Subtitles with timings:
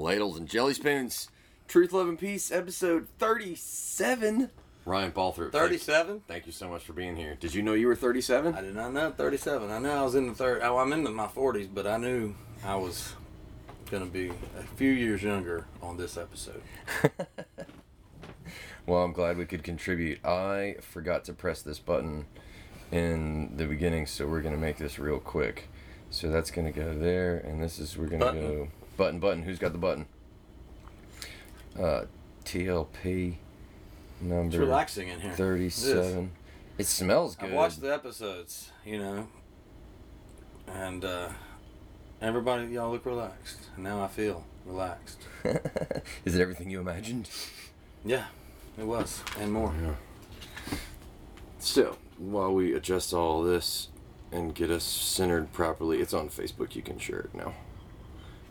[0.00, 1.28] Ladles and Jelly Spoons.
[1.68, 4.50] Truth, Love, and Peace, episode 37.
[4.86, 5.52] Ryan Balthrop.
[5.52, 6.22] 37?
[6.26, 7.36] Thank you so much for being here.
[7.38, 8.54] Did you know you were 37?
[8.54, 9.70] I did not know 37.
[9.70, 10.62] I knew I was in the third.
[10.62, 12.34] Oh, I'm in the, my 40s, but I knew
[12.64, 13.12] I was
[13.90, 16.62] going to be a few years younger on this episode.
[18.86, 20.24] Well, I'm glad we could contribute.
[20.24, 22.26] I forgot to press this button
[22.90, 25.68] in the beginning, so we're going to make this real quick.
[26.08, 28.68] So that's going to go there, and this is, we're going to go
[29.00, 29.42] button, button.
[29.42, 30.04] Who's got the button?
[31.74, 32.02] Uh,
[32.44, 33.36] TLP
[34.20, 35.32] number It's relaxing in here.
[35.32, 36.30] 37.
[36.76, 37.46] It smells good.
[37.46, 37.56] I good.
[37.56, 39.28] watched the episodes, you know,
[40.68, 41.30] and uh,
[42.20, 43.68] everybody, y'all look relaxed.
[43.78, 45.22] Now I feel relaxed.
[46.26, 47.30] is it everything you imagined?
[48.04, 48.26] Yeah,
[48.78, 49.72] it was, and more.
[49.82, 50.76] Yeah.
[51.58, 53.88] So, while we adjust all this
[54.30, 56.76] and get us centered properly, it's on Facebook.
[56.76, 57.54] You can share it now.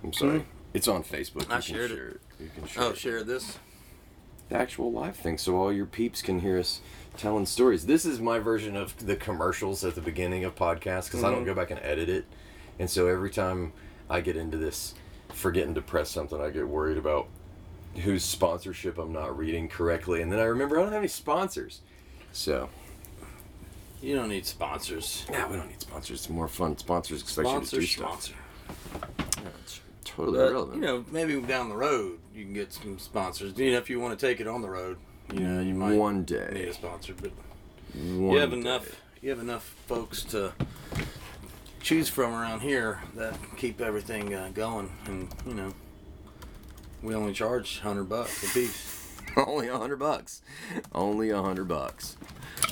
[0.03, 0.45] I'm sorry.
[0.73, 1.49] It's on Facebook.
[1.49, 1.95] I you can shared it.
[1.95, 2.21] share it.
[2.39, 2.97] You can share Oh, it.
[2.97, 3.57] share this.
[4.49, 6.81] the actual live thing, so all your peeps can hear us
[7.17, 7.85] telling stories.
[7.85, 11.43] This is my version of the commercials at the beginning of podcasts because I don't
[11.43, 11.47] Mhm.
[11.47, 12.25] go back and edit it,
[12.79, 13.73] and so every time
[14.09, 14.95] I get into this,
[15.33, 17.27] forgetting to press something, I get worried about
[17.97, 21.81] whose sponsorship I'm not reading correctly, and then I remember I don't have any sponsors.
[22.31, 22.69] So,
[24.01, 25.25] You don't need sponsors.
[25.29, 26.21] yeah, we don't need sponsors.
[26.21, 26.75] It's more fun.
[26.77, 28.21] Sponsors expect you to Sponsor, do stuff.
[28.23, 28.33] sponsor.
[29.43, 29.81] Yeah, it's
[30.19, 30.75] totally But, irrelevant.
[30.75, 33.57] you know, maybe down the road you can get some sponsors.
[33.57, 34.97] You know, if you want to take it on the road,
[35.33, 36.67] you know, you might one need day.
[36.69, 37.13] a sponsor.
[37.19, 37.31] But
[37.93, 38.59] One you have day.
[38.59, 39.01] enough.
[39.21, 40.53] You have enough folks to
[41.81, 45.73] choose from around here that keep everything uh, going, and you know,
[47.03, 48.98] we only charge hundred bucks a piece.
[49.47, 50.41] Only a hundred bucks.
[50.93, 52.17] Only a hundred bucks.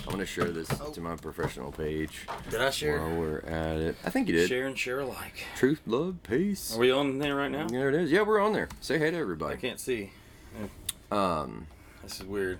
[0.05, 0.91] I'm gonna share this Oh.
[0.91, 2.99] to my professional page Did I share?
[3.01, 3.95] while we're at it.
[4.05, 4.47] I think you did.
[4.49, 5.43] Share and share alike.
[5.55, 6.75] Truth, love, peace.
[6.75, 7.67] Are we on there right now?
[7.67, 8.11] There it is.
[8.11, 8.69] Yeah, we're on there.
[8.81, 9.55] Say hey to everybody.
[9.55, 10.11] I can't see.
[11.11, 11.67] Um,
[12.03, 12.59] This is weird.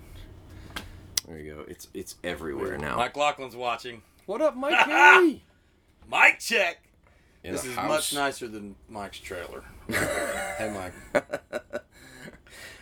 [1.28, 1.66] there you go.
[1.68, 2.96] It's it's everywhere now.
[2.98, 4.02] Mike Laughlin's watching.
[4.26, 5.44] what up, Mikey?
[6.10, 6.78] Mike check.
[7.44, 7.88] In this is house.
[7.88, 9.64] much nicer than Mike's trailer.
[9.88, 11.57] hey, Mike.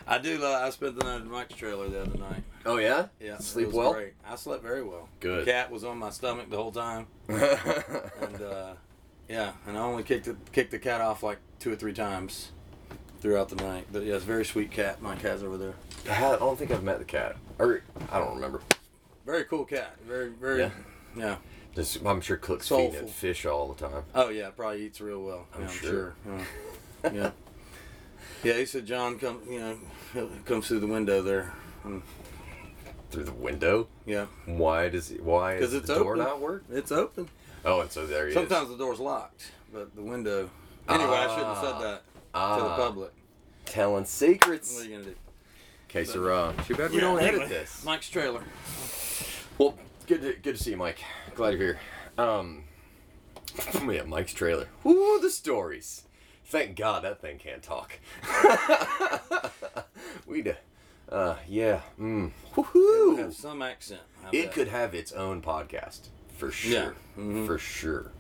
[0.08, 0.38] I do.
[0.38, 2.44] Love, I spent the night at Mike's trailer the other night.
[2.66, 3.08] Oh yeah.
[3.20, 3.94] Yeah, Sleep well?
[3.94, 4.14] Great.
[4.28, 5.10] I slept very well.
[5.20, 5.46] Good.
[5.46, 8.74] The cat was on my stomach the whole time, and uh,
[9.28, 12.52] yeah, and I only kicked the kicked the cat off like two or three times
[13.20, 13.88] throughout the night.
[13.92, 15.74] But yeah, it's a very sweet cat Mike has over there.
[16.10, 18.62] I don't think I've met the cat, or I don't remember.
[19.26, 19.96] Very cool cat.
[20.08, 20.60] Very very.
[20.60, 20.70] Yeah.
[21.16, 21.36] Yeah.
[21.76, 24.04] Just, I'm sure Cook's feeding it fish all the time.
[24.14, 25.48] Oh yeah, probably eats real well.
[25.54, 26.16] I'm yeah, sure.
[26.26, 27.12] Yeah.
[27.14, 27.32] yeah.
[28.44, 31.54] Yeah, he said John come, you know, comes through the window there.
[31.84, 32.02] And,
[33.12, 33.88] Through the window.
[34.06, 36.26] yeah, Why does he, why does it's the door open.
[36.26, 36.64] not work?
[36.72, 37.30] it's open.
[37.64, 38.34] Oh, and so there he is.
[38.36, 40.50] Sometimes the door's locked, but the window.
[40.88, 43.12] Anyway, I shouldn't have said that to the Ah, public.
[43.66, 44.74] Telling secrets.
[44.76, 45.16] What are you gonna do?
[45.90, 47.84] Okay, so uh, too bad we don't anyway, edit this.
[47.86, 48.44] Mike's trailer.
[49.58, 49.76] Well,
[50.08, 51.00] good to good to see you, Mike.
[51.36, 51.80] Glad you're here.
[52.18, 52.66] Um,
[53.90, 54.68] yeah, Mike's trailer.
[54.86, 56.04] Ooh, the stories.
[56.46, 58.00] Thank God that thing can't talk.
[60.28, 60.56] We'd,
[61.10, 61.82] uh, yeah.
[62.00, 62.28] Mm.
[62.28, 63.18] It would Woohoo!
[63.20, 64.02] have some accent.
[64.24, 64.52] I It bet.
[64.54, 66.02] could have its own podcast
[66.38, 66.72] for sure.
[66.72, 66.90] Yeah.
[67.18, 67.46] Mhm.
[67.48, 68.12] For sure.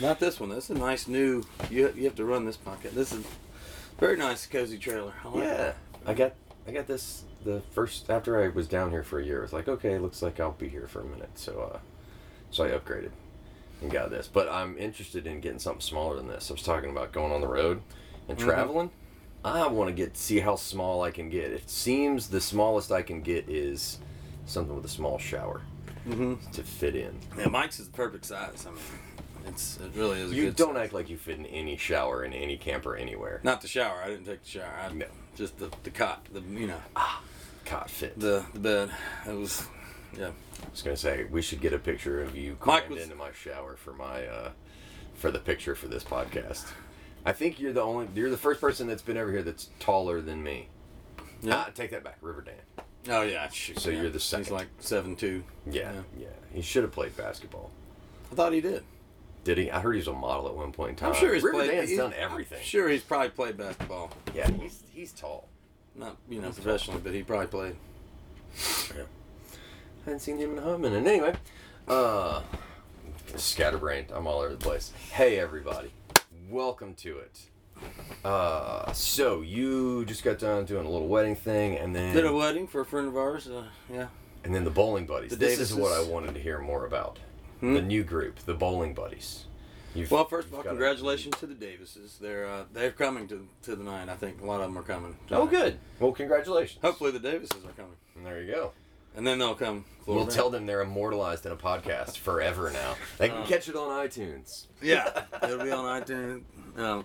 [0.00, 0.48] Not this one.
[0.50, 1.42] This is a nice new.
[1.70, 2.92] You you have to run this podcast.
[2.92, 3.24] This is
[3.98, 5.12] very nice, cozy trailer.
[5.24, 5.76] I like Yeah, it.
[6.06, 6.32] I got
[6.66, 9.38] I got this the first after I was down here for a year.
[9.38, 11.30] I was like, okay, looks like I'll be here for a minute.
[11.36, 11.78] So, uh,
[12.50, 13.10] so I upgraded
[13.80, 14.28] and got this.
[14.28, 16.50] But I'm interested in getting something smaller than this.
[16.50, 17.82] I was talking about going on the road
[18.28, 18.42] and Mhm.
[18.44, 18.90] traveling.
[19.44, 21.52] I want to get see how small I can get.
[21.52, 23.98] It seems the smallest I can get is
[24.46, 25.62] something with a small shower
[26.06, 26.50] Mhm.
[26.52, 27.18] to fit in.
[27.36, 28.66] Yeah, Mike's is the perfect size.
[28.66, 28.80] I mean,
[29.46, 30.32] it's it really is.
[30.32, 30.84] A You don't size.
[30.86, 33.40] act like you fit in any shower in any camper anywhere.
[33.44, 34.02] Not the shower.
[34.02, 34.74] I didn't take the shower.
[34.82, 35.06] I, No.
[35.36, 36.26] Just the, the cot.
[36.32, 36.80] The you know
[37.64, 38.18] Cot fit.
[38.18, 38.90] the the bed.
[39.26, 39.64] It was
[40.16, 40.28] yeah.
[40.62, 43.32] I was gonna say we should get a picture of you climbed was- into my
[43.32, 44.50] shower for my uh,
[45.14, 46.66] for the picture for this podcast.
[47.26, 50.20] I think you're the only you're the first person that's been over here that's taller
[50.20, 50.68] than me.
[51.42, 51.64] Yeah.
[51.66, 52.54] Ah, take that back, River Dan.
[53.10, 53.48] Oh yeah.
[53.48, 54.02] Shoot, So yeah.
[54.02, 54.44] you're the second.
[54.46, 55.42] He's like seven two.
[55.66, 56.00] Yeah, Yeah.
[56.20, 56.26] yeah.
[56.52, 57.70] He should have played basketball.
[58.32, 58.82] I thought he did.
[59.44, 59.70] Did he?
[59.70, 61.12] I heard he was a model at one point in time.
[61.12, 61.52] I'm sure he's played.
[61.54, 62.58] Riverdale's he's- done everything.
[62.58, 64.10] I'm sure he's probably played basketball.
[64.34, 65.48] Yeah, he's he's tall.
[65.94, 67.76] Not you know professionally, but he probably played.
[68.90, 69.04] I
[70.04, 71.06] hadn't seen him in a hot minute.
[71.06, 71.34] Anyway,
[71.86, 72.42] uh,
[73.36, 74.10] scatterbrained.
[74.12, 74.92] I'm all over the place.
[75.12, 75.92] Hey, everybody.
[76.50, 77.40] Welcome to it.
[78.24, 82.32] Uh, so you just got done doing a little wedding thing, and then Did a
[82.32, 83.48] wedding for a friend of ours.
[83.48, 84.08] Uh, yeah.
[84.44, 85.30] and then the bowling buddies.
[85.30, 87.18] The this is what I wanted to hear more about.
[87.60, 87.74] Hmm?
[87.74, 89.44] The new group, the bowling buddies.
[89.94, 92.18] You've, Well, first of all, got a- congratulations to the Davises.
[92.20, 94.08] They're uh, they're coming to to the nine.
[94.08, 95.16] I think a lot of them are coming.
[95.30, 95.78] Oh, good.
[96.00, 96.80] Well, congratulations.
[96.82, 98.72] Hopefully the Davises are coming, And there you go.
[99.16, 99.84] And then they'll come.
[100.06, 100.34] We'll Florida.
[100.34, 102.94] tell them they're immortalized in a podcast forever now.
[103.18, 104.66] They can Uh, catch it on iTunes.
[104.80, 106.42] Yeah, it'll be on iTunes.
[106.76, 107.04] No,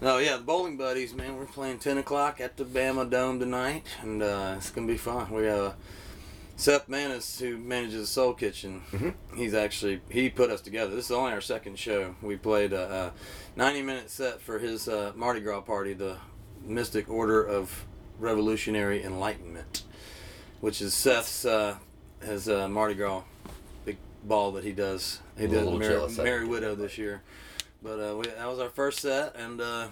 [0.00, 1.36] no, yeah, the bowling buddies, man.
[1.36, 5.30] We're playing ten o'clock at the Bama Dome tonight, and uh, it's gonna be fun.
[5.32, 5.72] We have uh,
[6.56, 8.82] Seth Manis, who manages the Soul Kitchen.
[8.90, 9.14] Mhm.
[9.36, 10.94] He's actually he put us together.
[10.96, 12.16] This is only our second show.
[12.20, 13.12] We played a, a
[13.56, 16.16] ninety-minute set for his uh, Mardi Gras party, the
[16.64, 17.84] Mystic Order of
[18.18, 19.82] Revolutionary Enlightenment,
[20.60, 21.76] which is Seth's uh,
[22.22, 23.22] his uh, Mardi Gras
[23.84, 25.20] big ball that he does.
[25.38, 27.22] He A did little Mary, Mary Widow this year.
[27.82, 29.88] But uh, we, that was our first set, and uh,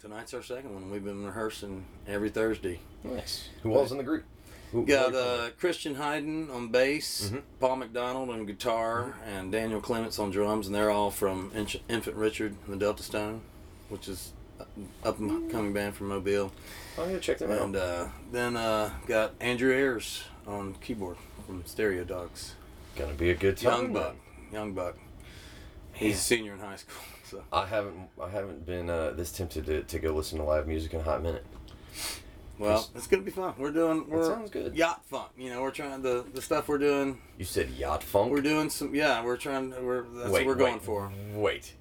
[0.00, 0.90] tonight's our second one.
[0.90, 2.80] We've been rehearsing every Thursday.
[3.04, 3.48] Nice.
[3.62, 4.24] Who all's in the group?
[4.72, 7.42] Who, Got uh, Christian Hayden on bass, Mhm.
[7.60, 12.16] Paul McDonald on guitar, and Daniel Clements on drums, and they're all from Inch- Infant
[12.16, 13.40] Richard and the Delta Stone,
[13.88, 14.32] which is
[15.04, 16.52] up and coming band from Mobile.
[16.98, 17.62] oh, yeah, check them out.
[17.62, 21.16] And uh, then uh, got Andrew Ayers on keyboard
[21.46, 22.54] from Stereo Dogs.
[22.96, 23.82] Gonna be a good time.
[23.84, 24.16] Young buck,
[24.52, 24.96] young buck.
[25.92, 27.42] He's a senior in high school, so.
[27.52, 30.94] I haven't I haven't been uh, this tempted to, to go listen to live music
[30.94, 31.44] in a hot minute.
[32.58, 33.54] Well, it's gonna be fun.
[33.56, 34.74] We're doing we're sounds good.
[34.74, 35.28] yacht funk.
[35.36, 37.20] You know, we're trying the the stuff we're doing.
[37.38, 38.32] You said yacht funk.
[38.32, 39.24] We're doing some yeah.
[39.24, 39.70] We're trying.
[39.70, 41.12] We're that's wait, what we're going wait, for.
[41.34, 41.74] Wait,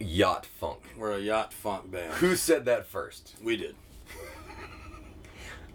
[0.00, 0.80] Yacht funk.
[0.96, 2.12] We're a yacht funk band.
[2.14, 3.34] Who said that first?
[3.42, 3.74] We did.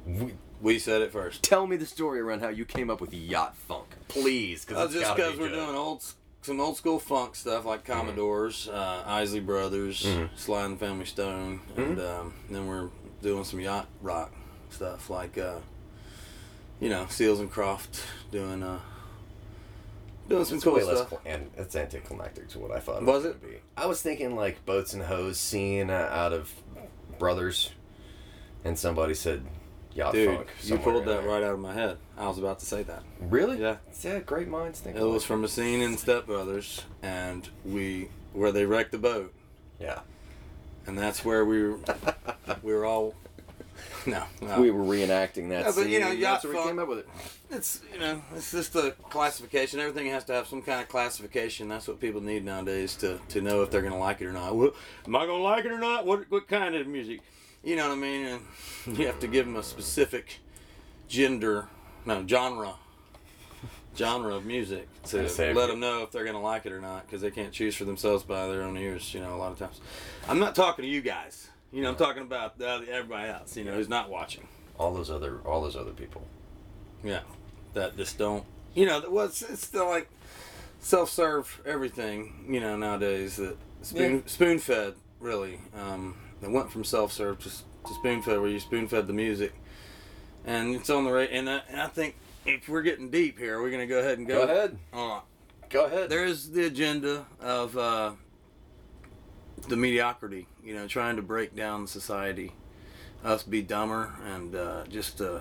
[0.05, 1.43] We, We said it first.
[1.43, 4.93] tell me the story around how you came up with yacht funk, please, Uh, because
[4.93, 6.03] just because we're doing old
[6.41, 10.29] some old school funk stuff like Commodores, uh, Isley Brothers, Mhm.
[10.37, 12.89] Sly and the Family Stone, and um, then we're
[13.21, 14.31] doing some yacht rock
[14.69, 15.59] stuff like uh,
[16.79, 18.01] you know Seals and Croft
[18.31, 18.79] doing uh,
[20.29, 21.09] doing some It's cool way less, stuff.
[21.09, 23.03] cl- and it's anticlimactic to what I thought.
[23.03, 23.29] Was it?
[23.29, 23.41] it?
[23.41, 23.57] Be.
[23.75, 26.53] I was thinking like boats and hoes scene uh, out of
[27.17, 27.71] Brothers,
[28.63, 29.43] and somebody said
[29.93, 30.47] yacht Dude, funk.
[30.63, 31.27] you pulled that there.
[31.29, 31.97] right out of my head.
[32.17, 33.03] I was about to say that.
[33.19, 33.59] Really?
[33.59, 33.77] Yeah.
[34.01, 34.19] Yeah.
[34.19, 34.95] Great minds think.
[34.95, 39.33] It was from a scene in Step Brothers, and we where they wrecked the boat,
[39.79, 39.99] Yeah.
[40.87, 41.79] and that's where we were.
[42.63, 43.15] we were all.
[44.05, 44.61] No, no.
[44.61, 45.89] We were reenacting that Yeah, but, scene.
[45.89, 47.09] you know, yacht that's where we came up with it.
[47.51, 49.79] It's you know it's just a classification.
[49.79, 51.67] Everything has to have some kind of classification.
[51.67, 54.55] That's what people need nowadays to, to know if they're gonna like it or not.
[54.55, 54.71] Well,
[55.05, 56.05] am I gonna like it or not?
[56.05, 57.19] What what kind of music?
[57.63, 58.25] You know what I mean?
[58.87, 60.39] And you have to give them a specific
[61.09, 61.67] gender,
[62.05, 62.75] no genre,
[63.97, 67.05] genre of music to say, let them know if they're gonna like it or not
[67.05, 69.13] because they can't choose for themselves by their own ears.
[69.13, 69.81] You know, a lot of times.
[70.27, 71.48] I'm not talking to you guys.
[71.71, 73.55] You know, I'm talking about the, other- everybody else.
[73.55, 74.47] You know, who's not watching.
[74.77, 76.25] All those other, all those other people.
[77.03, 77.21] Yeah,
[77.73, 78.43] that just don't.
[78.73, 80.09] You know, that was it's still like
[80.79, 82.45] self-serve everything.
[82.49, 84.21] You know, nowadays that spoon Yeah.
[84.25, 85.59] spoon-fed really.
[85.77, 89.53] Um, it went from self-serve to, to spoon-fed, where you spoon-fed the music,
[90.45, 91.29] and it's on the right.
[91.31, 94.27] And, I- and I think if we're getting deep here, we're gonna go ahead and
[94.27, 94.45] go.
[94.45, 94.77] Go ahead.
[94.93, 95.19] Uh,
[95.69, 96.09] Go ahead.
[96.09, 98.11] there is the agenda of uh,
[99.67, 100.47] the mediocrity.
[100.69, 102.51] You know, trying to break down society,
[103.23, 105.39] us be dumber and uh, just uh,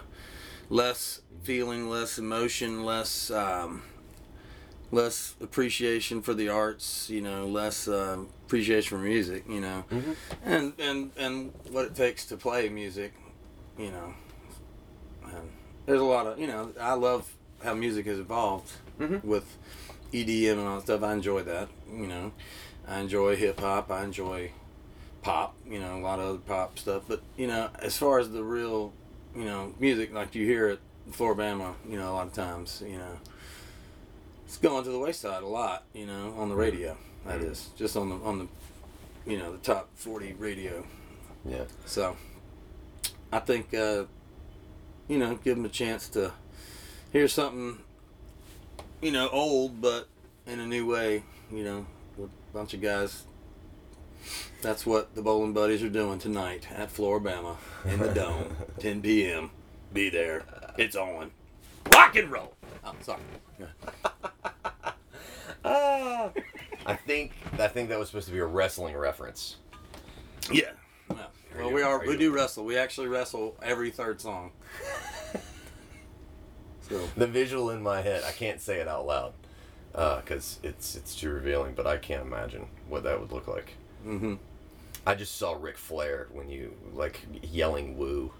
[0.71, 3.83] less feeling, less emotion, less um,
[4.91, 7.11] less appreciation for the arts.
[7.11, 9.45] You know, less um, appreciation for music.
[9.47, 10.17] You know, Mhm.
[10.47, 13.13] and and and what it takes to play music.
[13.79, 14.15] You know,
[15.27, 15.51] and
[15.85, 16.73] there's a lot of you know.
[16.81, 17.31] I love
[17.63, 19.23] how music has evolved Mhm.
[19.23, 19.59] with
[20.11, 21.03] EDM and all that stuff.
[21.03, 21.69] I enjoy that.
[21.93, 22.33] You know,
[22.87, 23.91] I enjoy hip hop.
[23.91, 24.53] I enjoy
[25.23, 25.55] pop.
[25.69, 27.03] You know, a lot of other pop stuff.
[27.09, 28.93] But you know, as far as the real,
[29.35, 32.83] you know, music like you hear at the Floribama, you know, a lot of times,
[32.87, 33.19] you know,
[34.47, 35.85] it's going to the wayside a lot.
[35.95, 36.97] You know, on the radio.
[37.27, 37.51] That Mhm.
[37.51, 38.49] is just on the on the,
[39.31, 40.85] you know, the top forty radio.
[41.45, 41.65] Yeah.
[41.87, 42.17] So,
[43.33, 44.05] I think, uh,
[45.09, 46.33] you know, give them a chance to
[47.13, 47.79] hear something,
[49.01, 50.09] you know, old but
[50.47, 51.23] in a new way.
[51.51, 51.87] You know,
[52.19, 53.25] with a bunch of guys.
[54.61, 59.51] That's what the Bowling Buddies are doing tonight at Floribama in the Dome, 10 p.m.
[59.93, 60.43] Be there.
[60.77, 61.31] It's on.
[61.93, 62.55] Rock and roll.
[62.85, 63.21] Oh, sorry.
[65.65, 66.31] Ah.
[66.87, 69.57] I think I think that was supposed to be a wrestling reference.
[70.53, 70.71] Yeah.
[71.11, 71.17] yeah.
[71.57, 71.97] Are Well, we are.
[72.01, 72.65] are We you- do wrestle.
[72.65, 74.53] We actually wrestle every third song.
[76.89, 77.07] So.
[77.19, 79.35] The visual in my head, I can't say it out loud
[79.93, 81.75] because it's it's too revealing.
[81.75, 83.75] But I can't imagine what that would look like.
[84.07, 84.37] Mm-hmm.
[85.09, 88.31] I just saw Ric Flair when you like yelling "woo"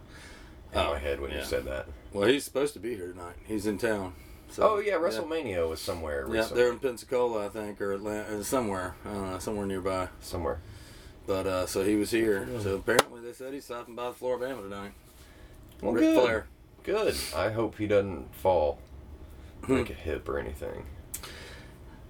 [0.75, 1.87] in Oh, my head when you said that.
[2.13, 3.37] Well, he's supposed to be here tonight.
[3.47, 4.13] He's in town.
[4.51, 6.27] So, oh yeah, WrestleMania was somewhere.
[6.27, 6.39] Recently.
[6.39, 10.09] Yeah, they're in Pensacola, I think, or Atlanta, somewhere, I don't know, somewhere nearby.
[10.21, 10.61] somewhere.
[11.27, 12.47] But uh, so he was here.
[12.61, 14.93] So apparently they said he's stopping by the Floribama tonight.
[15.81, 16.23] Well, Ric good.
[16.23, 16.47] Flair.
[16.83, 17.17] Good.
[17.35, 18.79] I hope he doesn't fall,
[19.63, 20.85] break a hip or anything.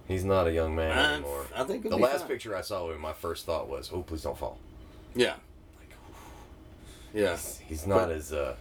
[0.09, 1.45] He's not a young man I, anymore.
[1.55, 2.27] I think The last fine.
[2.29, 4.57] picture I saw of him, my first thought was, "Oh, please don't fall."
[5.15, 5.35] Yeah.
[7.13, 7.37] Yeah.
[7.67, 8.55] He's not as uh,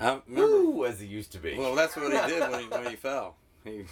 [0.00, 0.56] I remember.
[0.62, 1.56] woo as he used to be.
[1.56, 3.36] Well, that's what he did when he when he fell.
[3.62, 3.84] He,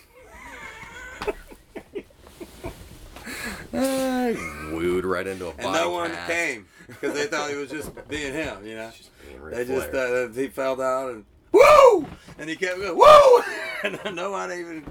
[3.72, 6.30] wooed right into a and no one cast.
[6.30, 8.66] came because they thought he was just being him.
[8.66, 8.90] You know.
[8.96, 9.10] Just
[9.50, 12.06] They just uh, he fell down and woo,
[12.38, 13.42] and he kept going woo,
[13.84, 14.86] and no one even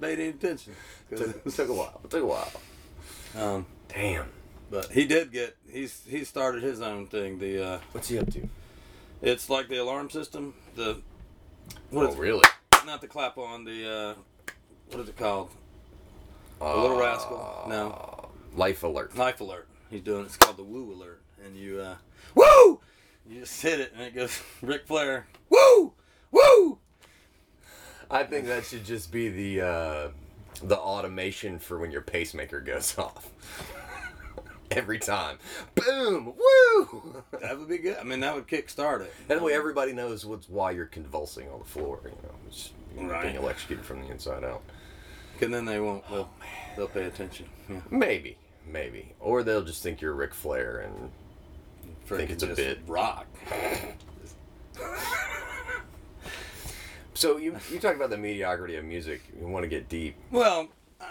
[0.00, 0.74] paid any attention.
[1.10, 2.00] Took, it it took a while.
[2.04, 2.52] It took a while.
[3.36, 4.26] um, Damn.
[4.70, 7.38] but he did get he's he started his own thing.
[7.38, 8.48] The uh, What's he up to?
[9.22, 10.54] it's like the alarm system.
[10.74, 11.00] The
[11.90, 12.44] what oh, is really?
[12.84, 14.14] not the clap on the uh,
[14.90, 15.50] what is it called?
[16.60, 17.66] A Little Rascal?
[17.68, 18.28] No.
[18.54, 19.16] Life alert.
[19.16, 19.68] Life alert.
[19.90, 21.96] He's doing it's called the woo alert, and you uh,
[22.34, 22.80] woo,
[23.28, 25.92] you just hit it and it goes Ric Flair woo
[26.30, 26.78] woo.
[28.10, 30.08] I think that should just be the uh,
[30.62, 33.30] the automation for when your pacemaker goes off.
[34.70, 35.38] Every time,
[35.76, 37.22] boom, woo.
[37.40, 37.98] That would be good.
[37.98, 39.12] I mean, that would kick start it.
[39.28, 42.00] That way, everybody knows what's why you're convulsing on the floor.
[42.04, 43.22] You know, it's you're Right.
[43.22, 44.62] being electrocuted from the inside out.
[45.40, 46.06] And then they won't.
[46.08, 46.46] They'll, oh,
[46.76, 47.46] they'll pay attention.
[47.70, 47.80] Yeah.
[47.90, 51.10] Maybe, maybe, or they'll just think you're Ric Flair and
[52.06, 52.80] Think it's a bit.
[52.88, 53.26] rock.
[57.16, 59.22] So you you talk about the mediocrity of music.
[59.40, 60.16] You want to get deep.
[60.30, 60.68] Well,
[61.00, 61.04] uh,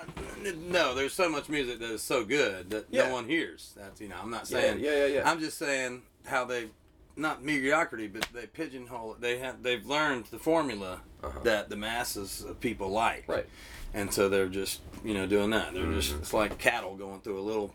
[0.67, 3.07] no, there's so much music that is so good that Yeah.
[3.07, 3.73] no one hears.
[3.75, 4.79] That's you know, I'm not saying.
[4.79, 5.29] yeah, yeah, yeah.
[5.29, 6.69] I'm just saying how they,
[7.15, 9.21] not mediocrity, but they pigeonhole it.
[9.21, 11.39] They have they've learned the formula Uh-huh.
[11.43, 13.25] that the masses of people like.
[13.27, 13.47] Right.
[13.93, 15.73] And so they're just you know doing that.
[15.73, 15.99] They're Mm-hmm.
[15.99, 17.73] just it's like cattle going through a little,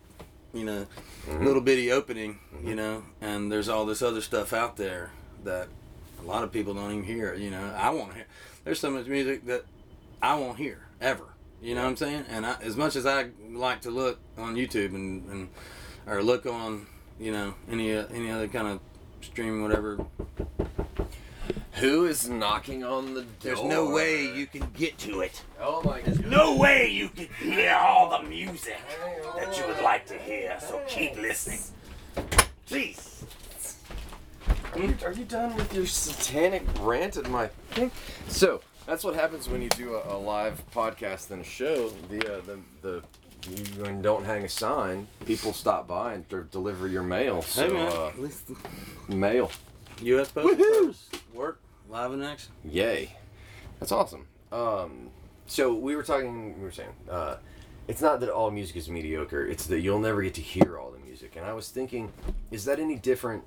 [0.52, 0.86] you know,
[1.28, 1.44] Mm-hmm.
[1.44, 2.38] little bitty opening.
[2.64, 5.10] You know, and there's all this other stuff out there
[5.44, 5.68] that
[6.22, 7.34] a lot of people don't even hear.
[7.34, 8.26] You know, I won't hear.
[8.64, 9.64] There's so much music that
[10.22, 11.24] I won't hear ever.
[11.62, 12.24] You know what I'm saying?
[12.28, 15.48] And I, as much as I like to look on YouTube and, and
[16.06, 16.86] or look on
[17.18, 18.80] you know any uh, any other kind of
[19.20, 19.98] streaming whatever,
[21.74, 23.30] Who is knocking on the door?
[23.40, 25.42] there's no way you can get to it.
[25.60, 26.24] Oh my god.
[26.26, 28.78] No way you can hear all the music
[29.36, 31.60] that you would like to hear, so keep listening.
[32.66, 33.09] Please.
[34.74, 37.90] Are you, done with your satanic rant at my thing?
[38.28, 41.90] So that's what happens when you do a, a live podcast and a show.
[42.08, 43.02] The uh, the the
[43.50, 47.42] you don't hang a sign, people stop by and d- deliver your mail.
[47.42, 48.50] So hey man, uh, at least
[49.08, 49.50] mail,
[50.02, 50.30] U.S.
[50.30, 52.52] Postal Service work live in action.
[52.64, 53.16] yay,
[53.80, 54.26] that's awesome.
[54.52, 55.10] Um,
[55.46, 56.58] so we were talking.
[56.58, 56.94] We were saying.
[57.10, 57.36] Uh,
[57.88, 59.44] it's not that all music is mediocre.
[59.44, 61.34] It's that you'll never get to hear all the music.
[61.34, 62.12] And I was thinking,
[62.52, 63.42] is that any different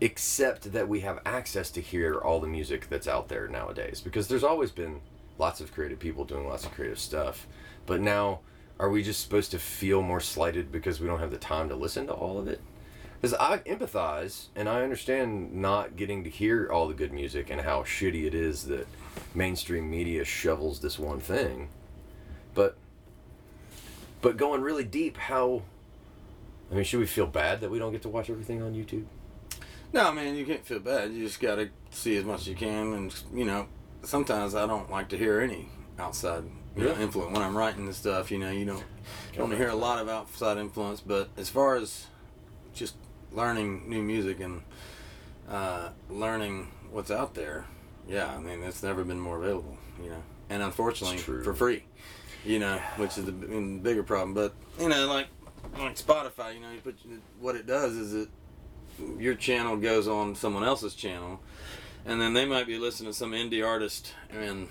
[0.00, 4.28] except that we have access to hear all the music that's out there nowadays because
[4.28, 5.00] there's always been
[5.38, 7.46] lots of creative people doing lots of creative stuff.
[7.86, 8.40] But now
[8.78, 11.76] are we just supposed to feel more slighted because we don't have the time to
[11.76, 12.60] listen to all of it?
[13.20, 17.60] Because i empathize and i understand not getting to hear all the good music and
[17.60, 18.86] how shitty it is that
[19.34, 21.68] mainstream media shovels this one thing.
[22.54, 22.78] But
[24.22, 25.62] but going really deep how
[26.70, 29.04] i mean should we feel bad that we don't get to watch everything on youtube
[29.92, 31.12] No, man, you can't feel bad.
[31.12, 33.66] You just got to see as much as you can, and you know,
[34.02, 35.68] sometimes I don't like to hear any
[35.98, 36.44] outside
[36.76, 38.30] you know, influence when I'm writing and stuff.
[38.30, 38.84] You know, you don't
[39.32, 42.06] don't want to hear a lot of outside influence, but as far as
[42.72, 42.94] just
[43.32, 44.62] learning new music and
[45.48, 47.66] uh, learning what's out there,
[48.08, 49.76] yeah, I mean, it's never been more available.
[50.02, 51.84] You know, and unfortunately, for free.
[52.44, 54.32] You know, which is the, I mean, the bigger problem.
[54.34, 55.26] But you know, like
[55.78, 56.96] like Spotify, you know, you put
[57.40, 58.28] what it does is it
[59.18, 61.40] your channel goes on someone else's channel,
[62.04, 64.68] and then they might be listening to some indie artist in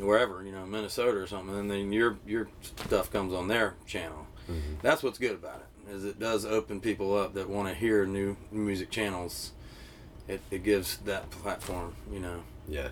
[0.00, 4.26] wherever, you know, Minnesota or something, and then your your stuff comes on their channel.
[4.80, 8.06] That's what's good about it, is it does open people up that want to hear
[8.06, 9.50] new music channels.
[10.28, 12.42] It, it gives that platform, you know.
[12.68, 12.88] Yeah.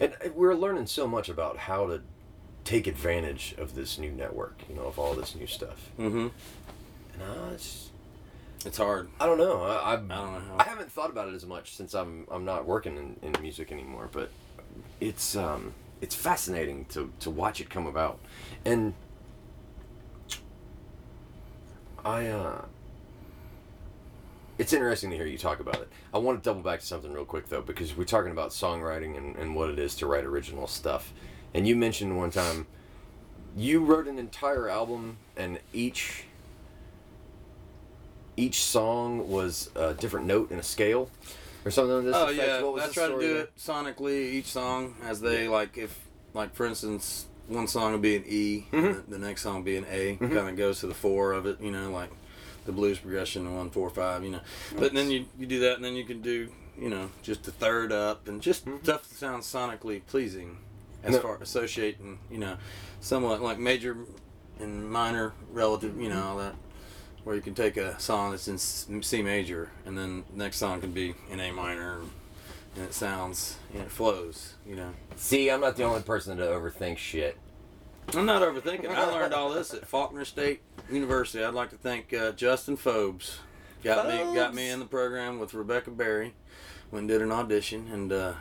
[0.00, 2.02] And uh, we're learning so much about how to
[2.64, 5.90] take advantage of this new network, you know, of all this new stuff.
[5.98, 6.28] Mm-hmm.
[7.22, 7.90] And it's,
[8.64, 9.08] It's hard.
[9.18, 9.62] I don't know.
[9.62, 10.56] I, I, I don't know how.
[10.58, 13.72] I haven't thought about it as much since I'm I'm not working in, in music
[13.72, 14.30] anymore, but
[15.00, 18.18] it's um it's fascinating to, to watch it come about.
[18.64, 18.94] And
[22.04, 22.64] I uh
[24.58, 25.88] it's interesting to hear you talk about it.
[26.14, 29.16] I want to double back to something real quick though, because we're talking about songwriting
[29.16, 31.12] and, and what it is to write original stuff.
[31.52, 32.66] And you mentioned one time
[33.56, 36.24] you wrote an entire album, and each
[38.36, 41.10] each song was a different note in a scale,
[41.64, 42.38] or something this Oh effect.
[42.38, 43.42] yeah, What was I try to do there?
[43.44, 45.98] it sonically each song as they like if
[46.34, 48.86] like for instance one song will be an E, Mm-hmm.
[48.86, 50.16] and the, next song will be an A.
[50.16, 52.10] Kind of goes to the four of it, you know, like
[52.64, 54.40] the blues progression one four five, you know.
[54.78, 56.48] But then you you do that, and then you can do
[56.78, 60.56] you know just the third up and just stuff that sounds sonically pleasing
[61.04, 61.20] as No.
[61.20, 62.56] far associating you know
[63.00, 63.96] somewhat like major
[64.60, 66.54] and minor relative, you know all that.
[67.24, 70.80] Where you can take a song that's in C major, and then the next song
[70.80, 72.00] can be in A minor,
[72.74, 74.92] and it sounds, and it flows, you know.
[75.14, 77.38] See, I'm not the only person to overthink shit.
[78.14, 78.88] I'm not overthinking.
[78.88, 81.44] I learned all this at Faulkner State University.
[81.44, 83.38] I'd like to thank uh, Justin Phobes.
[83.84, 86.34] Got me got me in the program with Rebecca Berry.
[86.90, 88.32] Went and did an audition and uh,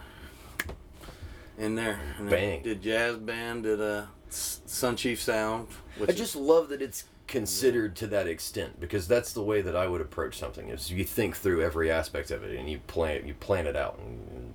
[1.58, 2.00] in there.
[2.18, 2.64] And Bang.
[2.64, 3.64] Did jazz band.
[3.64, 5.68] Did uh, Sun Chief Sound.
[6.00, 9.62] Which I is- just love that it's considered to that extent because that's the way
[9.62, 10.68] that I would approach something.
[10.70, 13.98] Is you think through every aspect of it and you plan you plan it out
[14.00, 14.54] and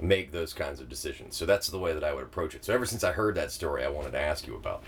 [0.00, 1.36] make those kinds of decisions.
[1.36, 2.64] So that's the way that I would approach it.
[2.64, 4.82] So ever since I heard that story, I wanted to ask you about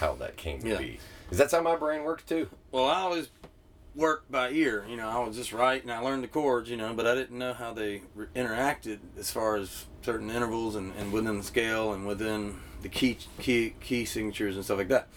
[0.00, 0.78] how that came to Yeah.
[0.78, 0.98] be.
[1.26, 2.48] Because that's how my brain works too.
[2.72, 3.28] Well, I always
[3.94, 4.86] worked by ear.
[4.88, 6.70] You know, I was just write and I learned the chords.
[6.70, 10.76] You know, but I didn't know how they re- interacted as far as certain intervals
[10.76, 14.88] and, and within the scale and within the key key key signatures and stuff like
[14.88, 15.08] that.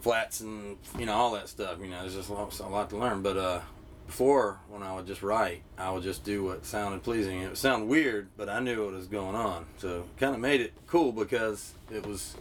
[0.00, 1.78] Flats and you know all that stuff.
[1.80, 3.22] You know, there's just a lot, a lot to learn.
[3.22, 3.60] But uh,
[4.06, 7.42] before, when I would just write, I would just do what sounded pleasing.
[7.42, 9.66] It would sound weird, but I knew what was going on.
[9.78, 12.36] So kind of made it cool because it was,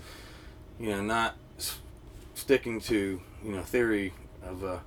[0.79, 1.79] you know, not s-
[2.35, 4.77] sticking to you know theory of uh,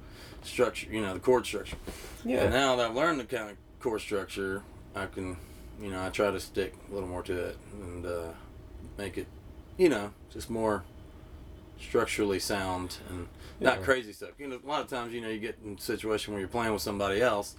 [0.43, 0.89] structure.
[0.91, 1.77] You know, the chord structure.
[2.25, 2.43] Yeah.
[2.45, 4.63] And now that I've learned the kind of chord structure,
[4.95, 5.37] I can,
[5.81, 8.29] you know, I try to stick a little more to it and uh,
[8.97, 9.27] make it,
[9.77, 10.85] you know, just more
[11.81, 13.29] structurally sound and
[13.61, 13.85] not Yeah.
[13.85, 14.31] crazy stuff.
[14.39, 16.49] You know, a lot of times, you know, you get in a situation where you're
[16.49, 17.55] playing with somebody else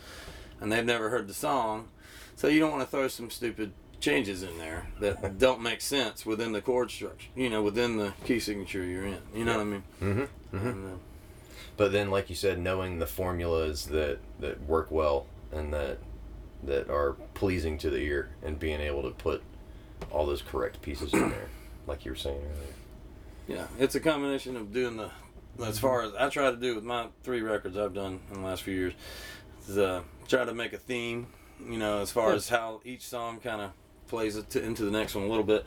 [0.60, 1.90] and they've never heard the song,
[2.36, 6.26] so you don't want to throw some stupid changes in there that don't make sense
[6.26, 7.30] within the chord structure.
[7.36, 9.20] You know, within the key signature you're in.
[9.36, 9.84] You know what I mean?
[10.02, 10.56] Mm-hmm.
[10.58, 10.68] Mm-hmm.
[10.68, 10.98] And, uh,
[11.78, 16.00] But then, like you said, knowing the formulas that that work well and that
[16.64, 19.42] that are pleasing to the ear, and being able to put
[20.12, 21.50] all those correct pieces in there,
[21.88, 22.74] like you were saying earlier.
[23.54, 25.10] Yeah, it's a combination of doing the,
[25.66, 28.48] as far as I try to do with my three records I've done in the
[28.48, 28.94] last few years,
[29.68, 31.28] is uh, try to make a theme,
[31.66, 32.36] you know, as far Yeah.
[32.36, 33.72] as how each song kind of
[34.08, 35.66] plays it to, into the next one a little bit,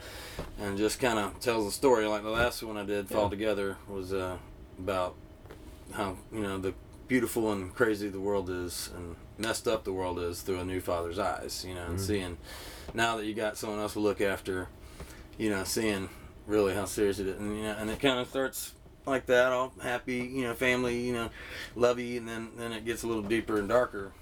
[0.59, 2.07] and just kind of tells a story.
[2.07, 4.37] Like the last one I did, Fall Together, was uh,
[4.79, 5.14] about
[5.92, 6.75] how you know the
[7.09, 10.81] beautiful and crazy the world is, and messed up the world is through a new
[10.81, 12.07] father's eyes, you know, and Mhm.
[12.07, 12.38] seeing
[12.94, 14.68] now that you got someone else to look after,
[15.38, 16.09] you know, seeing
[16.46, 18.74] really how serious it is, and you know, and it kind of starts
[19.07, 21.30] like that, all happy, you know, family, you know,
[21.74, 24.12] lovey, and then then it gets a little deeper and darker,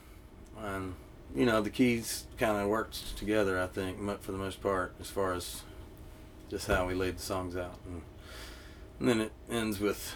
[0.61, 0.95] and
[1.35, 5.09] you know, the keys kind of worked together, I think, for the most part, as
[5.09, 5.63] far as
[6.51, 8.03] just how we laid the songs out, and,
[8.99, 10.15] and then it ends with.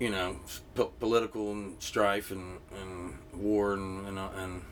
[0.00, 0.40] You know,
[0.74, 4.62] po- political and strife and, and war and and, uh, and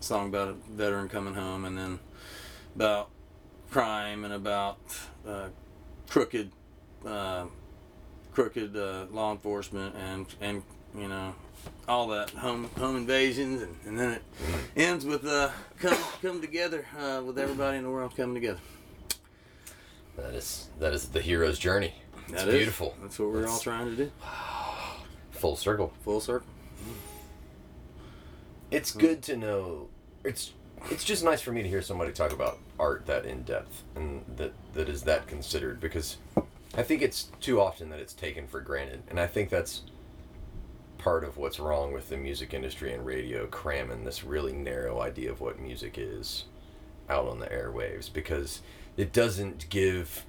[0.00, 1.98] song about a veteran coming home, and then
[2.74, 3.08] about
[3.70, 4.78] crime and about
[5.26, 5.48] uh,
[6.08, 6.50] crooked,
[7.06, 7.46] uh,
[8.32, 10.62] crooked uh, law enforcement and and
[10.96, 11.34] you know
[11.88, 14.22] all that home home invasions, and, and then it
[14.76, 18.60] ends with uh, come come together uh, with everybody in the world coming together.
[20.16, 21.94] That is that is the hero's journey.
[22.28, 22.94] It's That is- beautiful.
[23.02, 24.10] That's what we're all trying to do.
[25.32, 25.92] Full circle.
[26.02, 26.46] Full circle.
[28.70, 29.88] It's good to know.
[30.24, 30.52] It's
[30.90, 34.24] it's just nice for me to hear somebody talk about art that in depth and
[34.36, 36.16] that that is that considered because
[36.74, 39.82] I think it's too often that it's taken for granted, and I think that's
[40.98, 45.30] part of what's wrong with the music industry and radio cramming this really narrow idea
[45.30, 46.44] of what music is
[47.08, 48.60] out on the airwaves because
[48.96, 50.24] it doesn't give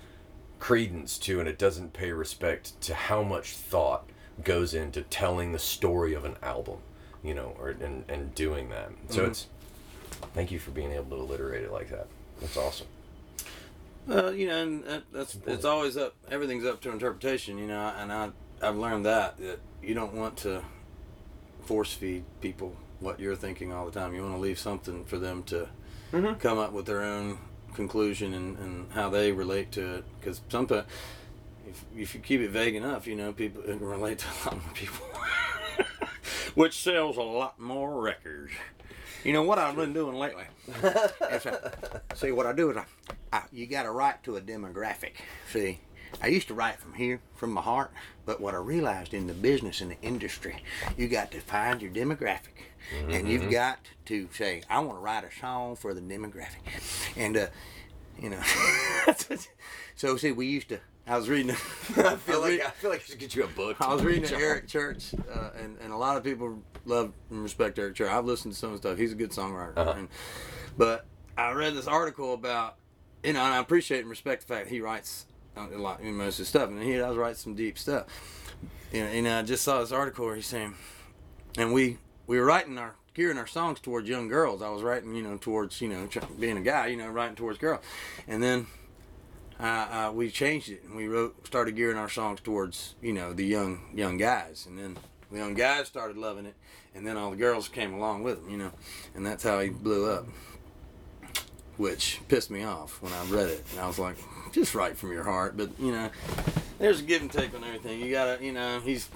[0.60, 4.08] credence to and it doesn't pay respect to how much thought
[4.44, 6.78] goes into telling the story of an album
[7.24, 9.28] you know or and, and doing that so Mhm.
[9.30, 9.48] it's
[10.34, 12.08] thank you for being able to alliterate it like that
[12.42, 12.88] that's awesome
[14.10, 15.56] Uh, you know, and that, that's important.
[15.58, 16.16] it's always up.
[16.32, 17.92] Everything's up to interpretation, you know.
[18.00, 18.30] And I
[18.62, 20.62] I've learned that that you don't want to
[21.66, 24.14] force feed people what you're thinking all the time.
[24.16, 25.68] You want to leave something for them to
[26.14, 26.40] Mhm.
[26.40, 27.38] come up with their own
[27.74, 30.04] conclusion and, and how they relate to it.
[30.22, 30.88] Because sometimes,
[31.68, 34.36] if if you keep it vague enough, you know, people it can relate to a
[34.46, 35.06] lot more people,
[36.56, 38.54] which sells a lot more records.
[39.24, 40.46] You know what I've been doing lately?
[42.16, 42.86] see what I do is I
[43.32, 45.14] I, you got to write to a demographic.
[45.52, 45.80] See,
[46.22, 47.92] I used to write from here, from my heart,
[48.26, 50.64] but what I realized in the business and the industry,
[50.96, 52.72] you got to find your demographic.
[53.10, 56.62] And you've got to say, I want to write a song for the demographic.
[57.18, 57.48] And, uh,
[58.18, 58.42] you know,
[59.96, 61.52] so see, we used to, I was reading,
[61.98, 63.78] I feel like I feel like I should get you a book.
[63.80, 64.30] I was reading.
[64.34, 68.12] Eric Church, uh, and, and a lot of people love and respect Eric Church.
[68.12, 68.98] I've listened to some of stuff.
[68.98, 69.78] He's a good songwriter.
[69.78, 69.94] Uh-huh.
[69.98, 70.10] And,
[70.78, 71.06] but
[71.38, 72.76] I read this article about,
[73.24, 76.18] you know, and I appreciate and respect the fact he writes a lot, you know,
[76.18, 78.06] most of his stuff, and he does write some deep stuff.
[78.92, 80.76] You know, and I just saw this article where he's saying,
[81.58, 84.62] and we we were writing our gearing our songs towards young girls.
[84.62, 86.08] I was writing, you know, towards you know
[86.40, 87.82] being a guy, you know, writing towards girls,
[88.28, 88.68] and then
[89.60, 93.34] uh, uh, we changed it and we wrote started gearing our songs towards you know
[93.34, 94.98] the young young guys, and then
[95.32, 96.56] the young guys started loving it,
[96.96, 98.72] and then all the girls came along with him, you know,
[99.16, 100.28] and that's how he blew up.
[101.78, 104.18] Which pissed me off when I read it, and I was like,
[104.52, 105.56] just write from your heart.
[105.56, 106.10] But you know,
[106.80, 108.00] there's a give and take on everything.
[108.00, 109.08] You gotta, you know, he's,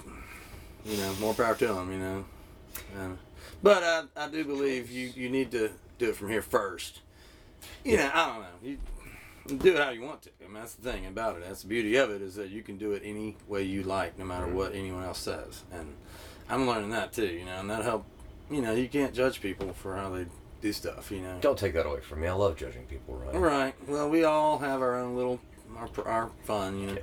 [0.85, 2.25] you know, more power to him, you know.
[3.63, 7.01] But I, I do believe you, you need to do it from here first.
[7.83, 8.47] You know, I don't know.
[8.63, 8.77] You
[9.47, 10.29] do it how you want to.
[10.41, 11.43] I mean, that's the thing about it.
[11.45, 14.17] That's the beauty of it is that you can do it any way you like,
[14.17, 15.63] no matter what anyone else says.
[15.71, 15.95] And
[16.49, 17.27] I'm learning that too.
[17.27, 18.05] You know, and that help.
[18.49, 20.25] You know, you can't judge people for how they
[20.61, 21.11] do stuff.
[21.11, 21.37] You know.
[21.41, 22.27] Don't take that away from me.
[22.27, 23.35] I love judging people, right?
[23.35, 23.73] Right.
[23.87, 25.39] Well, we all have our own little
[25.77, 26.97] our, our fun, you know.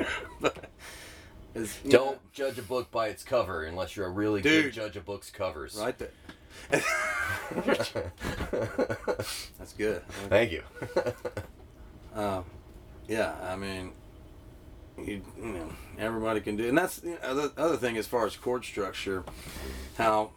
[0.40, 0.70] but
[1.54, 4.64] it's, you Don't know, judge a book by its cover unless you're a really Dude.
[4.64, 5.76] good judge of books covers.
[5.76, 6.10] right there.
[9.58, 10.02] That's good.
[10.28, 10.62] Thank you.
[12.14, 12.42] Uh,
[13.08, 13.92] yeah, I mean,
[14.98, 18.64] you, you know, everybody can do, and that's the other thing as far as chord
[18.64, 19.24] structure,
[19.96, 20.30] how,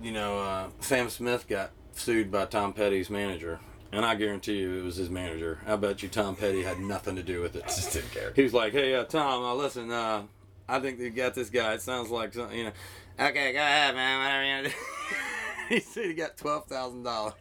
[0.00, 3.60] you know, uh, Sam Smith got sued by Tom Petty's manager,
[3.92, 5.60] and I guarantee you it was his manager.
[5.66, 7.64] I bet you Tom Petty had nothing to do with it.
[7.66, 8.32] Just didn't care.
[8.34, 10.22] He was like, "Hey, uh, Tom, uh, listen, uh,
[10.68, 11.74] I think you got this guy.
[11.74, 12.72] It sounds like something, you know."
[13.20, 14.18] Okay, go ahead, man.
[14.18, 14.76] Whatever you want to do.
[15.68, 17.34] he said he got twelve thousand dollars.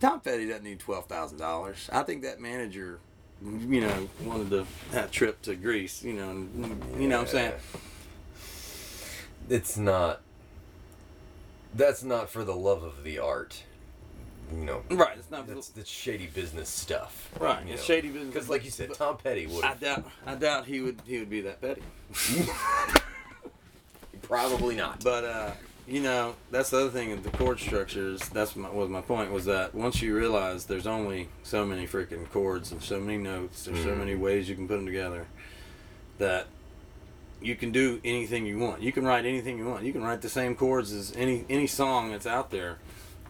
[0.00, 1.88] Tom Petty doesn't need twelve thousand dollars.
[1.92, 3.00] I think that manager,
[3.42, 6.02] you know, wanted to that trip to Greece.
[6.02, 7.52] You know, and, you know what I'm saying.
[9.48, 10.20] It's not.
[11.74, 13.62] That's not for the love of the art.
[14.52, 14.82] You know.
[14.90, 15.46] Right, it's not.
[15.46, 17.30] That's, that's shady business stuff.
[17.38, 17.94] right, it's know.
[17.94, 18.34] shady business.
[18.34, 20.04] Because, like you said, Tom Petty would I doubt.
[20.26, 21.00] I doubt he would.
[21.06, 21.82] He would be that petty.
[24.22, 25.02] Probably not.
[25.04, 25.50] But uh,
[25.90, 28.20] you know, that's the other thing in the chord structures.
[28.28, 32.30] That's my, was my point was that once you realize there's only so many freaking
[32.30, 33.98] chords and so many notes, there's so Mhm.
[33.98, 35.26] many ways you can put them together,
[36.18, 36.46] that
[37.42, 38.82] you can do anything you want.
[38.82, 39.82] You can write anything you want.
[39.84, 42.78] You can write the same chords as any any song that's out there,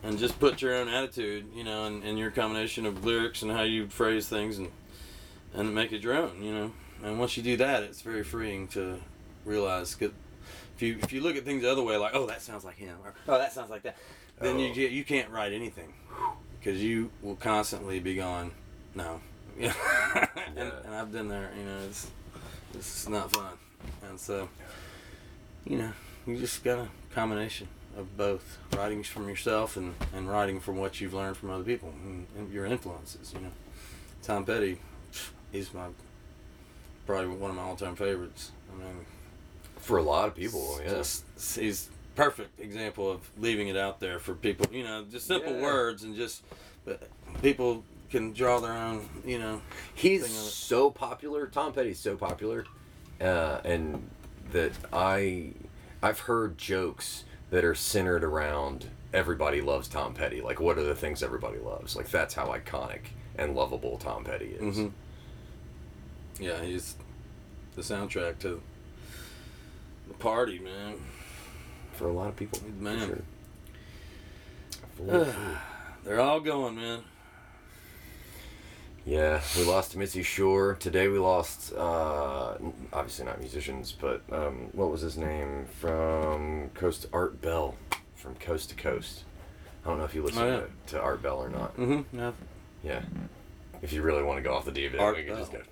[0.02, 3.50] and just put your own attitude, you know, and, and your combination of lyrics and
[3.52, 4.68] how you phrase things and
[5.54, 6.72] and make it your own, you know.
[7.02, 9.00] And once you do that, it's very freeing to realize
[9.46, 9.94] realize.
[9.94, 10.10] 'cause
[10.80, 12.76] if you if you look at things the other way, like oh that sounds like
[12.76, 13.96] him, or oh that sounds like that,
[14.40, 14.74] then you Oh.
[14.74, 15.92] get you can't write anything
[16.58, 18.50] because you will constantly be going
[18.94, 19.20] no,
[19.58, 19.74] yeah.
[20.56, 21.50] and, and I've been there.
[21.56, 22.10] You know, it's
[22.72, 23.52] it's not fun,
[24.08, 24.48] and so
[25.66, 25.92] you know
[26.26, 30.98] you just got a combination of both writings from yourself and, and writing from what
[31.00, 33.34] you've learned from other people and, and your influences.
[33.34, 33.50] You know,
[34.22, 34.78] Tom Petty,
[35.52, 35.88] he's my
[37.06, 38.52] probably one of my all time favorites.
[38.72, 39.04] I mean,
[39.80, 40.90] For a lot of people, yeah.
[40.90, 41.24] just
[41.58, 44.66] he's perfect example of leaving it out there for people.
[44.72, 45.62] You know, just simple Yeah.
[45.62, 46.42] words and just
[46.84, 47.08] but
[47.42, 49.08] people can draw their own.
[49.24, 49.62] You know,
[49.94, 50.50] He's thing of it.
[50.50, 51.46] so popular.
[51.46, 52.66] Tom Petty's so popular,
[53.20, 54.08] uh, and
[54.52, 55.52] that I,
[56.02, 60.40] I've heard jokes that are centered around everybody loves Tom Petty.
[60.40, 61.96] Like, what are the things everybody loves?
[61.96, 63.00] Like, that's how iconic
[63.36, 64.76] and lovable Tom Petty is.
[64.78, 64.92] Mhm.
[66.38, 66.96] yeah, he's
[67.76, 68.60] the soundtrack to
[70.10, 70.94] the party, man.
[71.94, 73.22] For a lot of people, Man.
[74.98, 75.26] sure.
[76.04, 77.00] They're all going, man.
[79.06, 80.76] Yeah, we lost Mitzi Shore.
[80.78, 82.56] Today we lost, uh,
[82.92, 85.66] obviously not musicians, but um, what was his name?
[85.80, 87.76] From Coast Art Bell,
[88.14, 89.24] from Coast to Coast.
[89.84, 90.60] I don't know if you listen Oh, yeah.
[90.86, 91.76] to, to Art Bell or not.
[91.76, 92.16] Mm-hmm.
[92.18, 92.32] Yeah.
[92.84, 93.02] Yeah.
[93.82, 95.60] If you really want to go off the deep end, we can just go.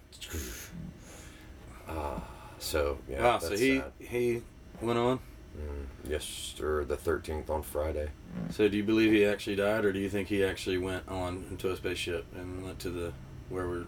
[1.89, 2.21] Uh,
[2.59, 3.23] so, yeah.
[3.23, 3.39] wow.
[3.39, 3.93] So he sad.
[3.99, 4.43] he
[4.81, 5.19] went on.
[5.59, 8.11] Mm, yes, or the 13th on Friday.
[8.51, 11.45] So do you believe he actually died, or do you think he actually went on
[11.51, 13.13] into a spaceship and went to the
[13.49, 13.85] where we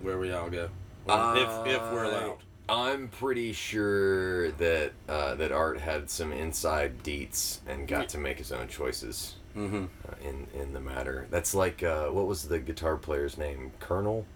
[0.00, 0.68] where we all go?
[1.06, 2.38] Well, if if we're allowed.
[2.68, 8.38] I'm pretty sure that uh, that Art had some inside deets and got to make
[8.38, 9.84] his own choices Mm-hmm.
[10.08, 11.28] uh, in in the matter.
[11.30, 13.70] That's like uh, what was the guitar player's name?
[13.78, 14.26] Colonel,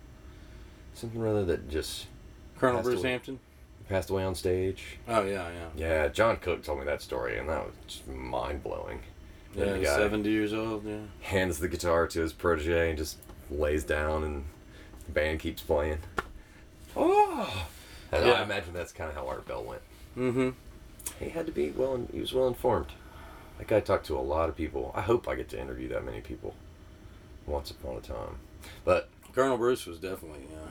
[0.94, 2.06] something rather that just
[2.58, 3.02] Colonel Bruce.
[3.02, 3.40] Hampton.
[3.88, 4.98] Passed away on stage.
[5.06, 5.68] Oh yeah, yeah.
[5.76, 9.00] Yeah, John Cook told me that story, and that was just mind blowing.
[9.54, 10.84] Yeah, seventy years old.
[10.84, 10.98] Yeah.
[11.22, 13.16] hands the guitar to his protege and just
[13.50, 14.44] lays down, and
[15.06, 15.98] the band keeps playing.
[16.96, 17.66] Oh,
[18.12, 19.82] and I imagine that's kind of how Art Bell went.
[20.16, 20.50] Mm-hmm.
[21.24, 22.06] He had to be well.
[22.12, 22.92] He was well informed.
[23.58, 24.92] That guy talked to a lot of people.
[24.94, 26.54] I hope I get to interview that many people.
[27.46, 28.36] Once upon a time,
[28.84, 30.46] but Colonel Bruce was definitely.
[30.52, 30.70] Uh,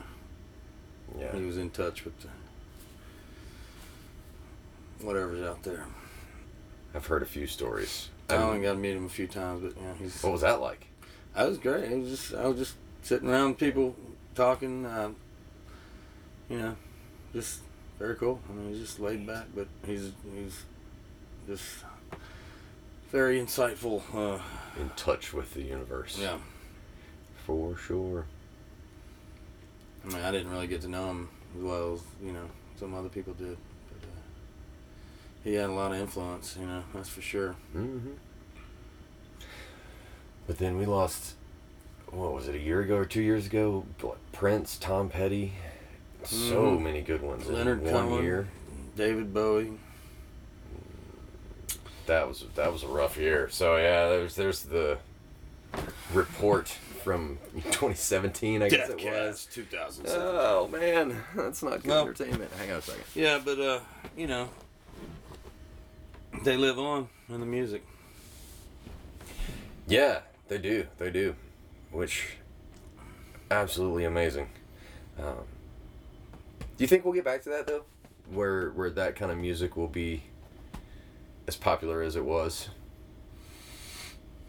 [1.18, 2.28] yeah, he was in touch with the,
[5.02, 5.84] whatever's out there.
[6.94, 8.08] I've heard a few stories.
[8.30, 10.22] I Um, only got to meet him a few times, but yeah, he's.
[10.22, 10.86] what was that like?
[11.34, 11.84] That was great.
[11.90, 13.94] It was just I was just sitting around people
[14.34, 14.84] talking.
[14.86, 15.10] Uh,
[16.50, 16.76] you know,
[17.32, 17.60] just
[17.98, 18.40] very cool.
[18.48, 20.62] I mean, he's just laid back, but he's he's
[21.46, 21.64] just
[23.10, 24.02] very insightful.
[24.14, 24.40] Uh,
[24.80, 26.18] In touch with the universe.
[26.20, 26.38] yeah.
[27.46, 28.26] for sure.
[30.04, 32.44] I mean, I didn't really get to know him as well as you know
[32.78, 33.56] some other people did,
[35.48, 36.56] he had a lot of influence.
[36.60, 37.52] You know, that's for sure.
[37.72, 37.98] hmm
[40.46, 41.34] But then we lost.
[42.10, 42.54] What was it?
[42.54, 43.84] A year ago or two years ago?
[44.32, 45.52] Prince, Tom Petty,
[46.24, 46.82] so Mhm.
[46.82, 48.24] many good ones Leonard in one Cohen.
[48.24, 48.48] year.
[48.96, 49.72] David Bowie.
[52.06, 53.48] That was that was a rough year.
[53.50, 54.98] So yeah, there's there's the
[56.14, 56.68] report
[57.04, 57.38] from
[57.72, 58.62] 2017.
[58.62, 59.46] I guess it was.
[59.52, 60.18] 2007.
[60.22, 62.50] Oh man, that's not good Well- entertainment.
[62.54, 63.04] Hang on a second.
[63.14, 63.80] Yeah, but uh,
[64.16, 64.48] you know,
[66.44, 67.82] they live on in the music.
[69.86, 70.86] Yeah, they do.
[70.98, 71.34] They do.
[71.90, 72.36] Which,
[73.50, 74.48] absolutely amazing.
[75.18, 75.44] Um,
[76.76, 77.84] do you think we'll get back to that though,
[78.30, 80.22] where where that kind of music will be
[81.46, 82.68] as popular as it was?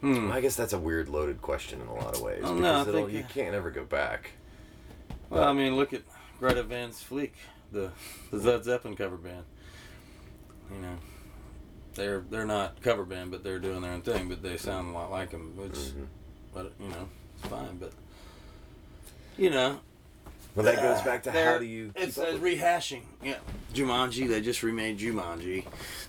[0.01, 0.31] Hmm.
[0.31, 2.41] I guess that's a weird, loaded question in a lot of ways.
[2.43, 4.31] Oh, no, I because think- you can't ever go back.
[5.29, 6.01] Well, I mean, look at
[6.39, 7.33] Greta Van Fleet,
[7.71, 7.91] the
[8.31, 9.43] the Led Zeppelin cover band.
[10.73, 10.95] You know,
[11.99, 14.27] they're they're not cover band, but they're doing their own thing.
[14.29, 16.07] But they sound a lot like them, which, Mhm.
[16.53, 17.07] but you know,
[17.37, 17.77] it's fine.
[17.77, 17.91] But
[19.37, 19.79] you know,
[20.55, 21.91] Well, that goes back to how do you?
[21.95, 23.01] It's keep uh, with- rehashing.
[23.23, 23.35] Yeah,
[23.73, 24.27] Jumanji.
[24.27, 25.65] They just remade Jumanji.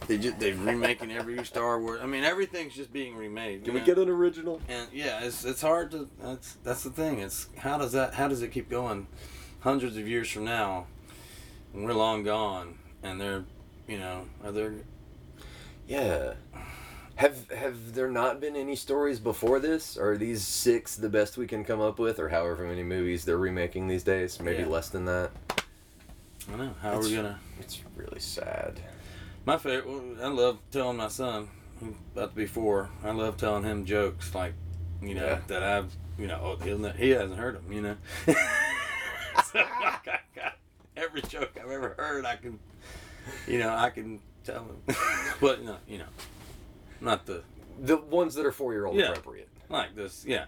[0.07, 2.01] They just they're remaking every Star Wars.
[2.03, 3.65] I mean, everything's just being remade.
[3.65, 3.87] Can we know?
[3.87, 4.61] get an original?
[4.69, 6.09] And yeah, it's it's hard to.
[6.23, 7.19] That's that's the thing.
[7.19, 9.07] It's how does that how does it keep going,
[9.61, 10.87] hundreds of years from now,
[11.73, 13.45] when we're long gone, and they're,
[13.87, 14.75] you know, are there?
[15.91, 16.35] Yeah.
[17.17, 19.97] Have have there not been any stories before this?
[19.99, 23.37] Are these six the best we can come up with, or however many movies they're
[23.37, 24.39] remaking these days?
[24.41, 24.69] Maybe Yeah.
[24.69, 25.31] less than that.
[25.51, 26.75] I don't know.
[26.81, 27.41] How are we gonna?
[27.59, 28.81] It's really sad.
[29.45, 30.19] My favorite.
[30.23, 31.49] I love telling my son,
[32.15, 32.89] about to be four.
[33.03, 34.55] I love telling him jokes like,
[35.03, 35.41] you know, Yeah.
[35.49, 37.97] that I've, you know, oh, he'll he hasn't heard them, you know.
[39.53, 39.55] so
[40.35, 40.55] got
[40.97, 42.59] every joke I've ever heard, I can,
[43.49, 44.97] you know, I can tell him.
[45.41, 46.05] but no, you know,
[47.01, 47.43] not the
[47.81, 49.11] The ones that are four year old Yeah.
[49.11, 49.49] appropriate.
[49.69, 50.25] like this.
[50.27, 50.47] Yeah,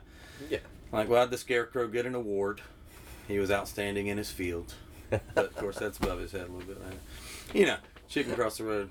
[0.50, 0.59] Yeah.
[0.92, 2.61] like why did the scarecrow get an award?
[3.28, 4.74] He was outstanding in his field.
[5.11, 6.83] But of course, that's above his head a little bit.
[6.83, 6.96] Later.
[7.52, 7.76] You know,
[8.09, 8.90] chicken cross the road.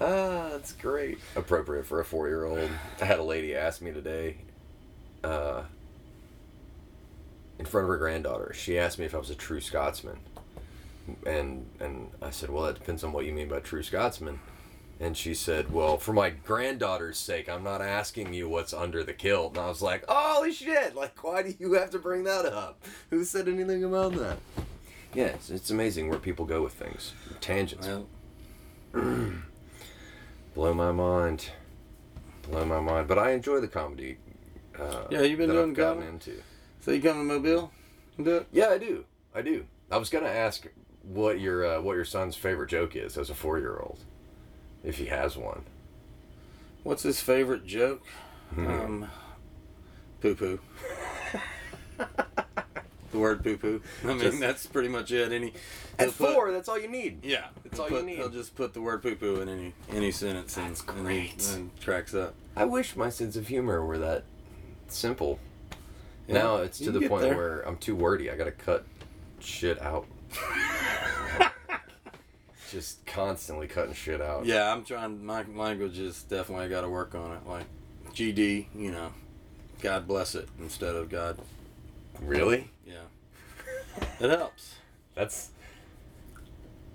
[0.00, 1.18] Ah, that's great.
[1.36, 2.70] Appropriate for a four year old.
[3.00, 4.38] I had a lady ask me today,
[5.24, 5.62] uh,
[7.58, 8.52] in front of her granddaughter.
[8.54, 10.18] She asked me if I was a true Scotsman,
[11.26, 14.40] and and I said, well, that depends on what you mean by true Scotsman.
[15.00, 19.12] And she said, well, for my granddaughter's sake, I'm not asking you what's under the
[19.12, 19.52] kilt.
[19.56, 20.96] And I was like, holy shit!
[20.96, 22.82] Like, why do you have to bring that up?
[23.10, 24.38] Who said anything about that?
[25.14, 27.12] Yeah, it's, it's amazing where people go with things.
[27.40, 28.06] Tangents Well,
[30.54, 31.50] blow my mind
[32.50, 34.16] blow my mind but i enjoy the comedy
[34.78, 36.12] uh, Yeah, you've been doing I've gotten comedy?
[36.30, 36.42] into
[36.80, 37.70] so you come to Mobile
[38.16, 38.46] and do it?
[38.52, 40.66] yeah i do i do i was gonna ask
[41.12, 43.98] what your uh, what your son's favorite joke is as a four-year-old
[44.84, 45.62] if he has one
[46.84, 48.02] What's his favorite joke?
[48.54, 48.66] Hmm.
[48.66, 49.10] Um,
[50.22, 50.60] poo poo.
[53.10, 53.82] the word poo poo.
[54.04, 55.32] I mean, Just- that's pretty much it.
[55.32, 55.52] Any
[55.98, 58.16] at put- four that's all you need yeah, That's all you need.
[58.16, 61.48] He'll just put the word poo poo in any any sentence, and, That's and great.
[61.54, 62.34] and cracks up.
[62.56, 64.24] i wish my sense of humor were that
[64.88, 65.38] simple
[66.28, 67.36] Yeah, now it's to the point there.
[67.36, 68.84] where i'm too wordy i gotta cut
[69.40, 70.06] shit out
[72.70, 75.24] just constantly cutting shit out Yeah, I'm trying.
[75.24, 77.46] My language is definitely got to work on it.
[77.46, 77.64] Like
[78.14, 79.12] GD, you know,
[79.80, 81.38] God bless it instead of God.
[82.20, 83.04] really Yeah,
[84.20, 84.74] it helps.
[85.14, 85.50] that's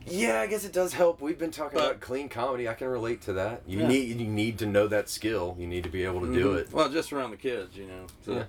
[0.05, 1.21] Yeah, I guess it does help.
[1.21, 2.67] We've been talking But- about clean comedy.
[2.67, 3.61] I can relate to that.
[3.65, 3.87] You Yeah.
[3.87, 5.55] need you need to know that skill.
[5.57, 6.57] You need to be able to do Mhm.
[6.59, 6.71] it.
[6.73, 8.07] Well, just around the kids, you know.
[8.25, 8.43] So, Yeah.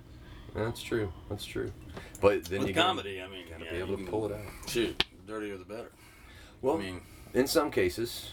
[0.55, 1.13] That's true.
[1.29, 1.73] That's true.
[2.21, 4.33] But then With you gotta- comedy, I mean, gotta yeah, be able to pull it
[4.33, 4.69] out.
[4.69, 5.91] Shoot, dirtier the better.
[6.63, 7.01] Well, I mean,
[7.35, 8.31] in some cases,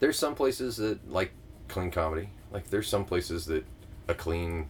[0.00, 1.32] there's some places that like
[1.68, 2.30] clean comedy.
[2.50, 3.64] Like there's some places that
[4.08, 4.68] a clean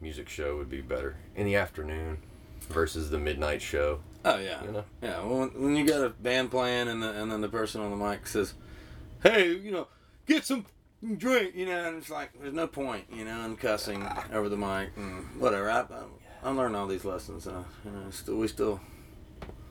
[0.00, 2.18] music show would be better in the afternoon
[2.70, 4.00] versus the midnight show.
[4.24, 4.84] oh yeah, You know.
[5.02, 5.22] yeah.
[5.24, 7.96] Well, when, you got a band playing and the, and then the person on the
[7.96, 8.54] mic says,
[9.22, 9.88] "Hey, you know,
[10.26, 10.64] get some
[11.18, 14.56] drink," you know, and it's like there's no point, you know, in cussing over the
[14.56, 15.70] mic and whatever.
[15.70, 16.04] I, I,
[16.44, 17.46] I learned all these lessons.
[17.46, 18.80] Uh, you know, still we still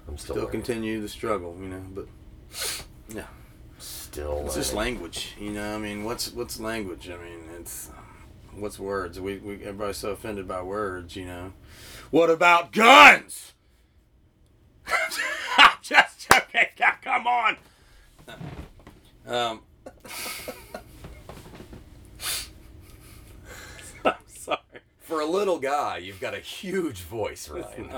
[0.08, 0.52] I'm still still learning.
[0.52, 2.08] continue the struggle, you know, but
[3.10, 3.26] yeah.
[3.80, 5.76] still It's just language, you know.
[5.76, 7.10] I mean, what's what's language?
[7.10, 7.90] I mean, it's
[8.56, 9.20] what's words.
[9.20, 11.54] We, we everybody's so offended by words, you know.
[12.10, 13.54] What about guns?
[15.58, 16.68] I'm just joking.
[17.04, 17.58] Come on.
[19.26, 19.62] Um,
[24.06, 24.60] I'm sorry.
[25.00, 27.90] For a little guy, you've got a huge voice, Ryan.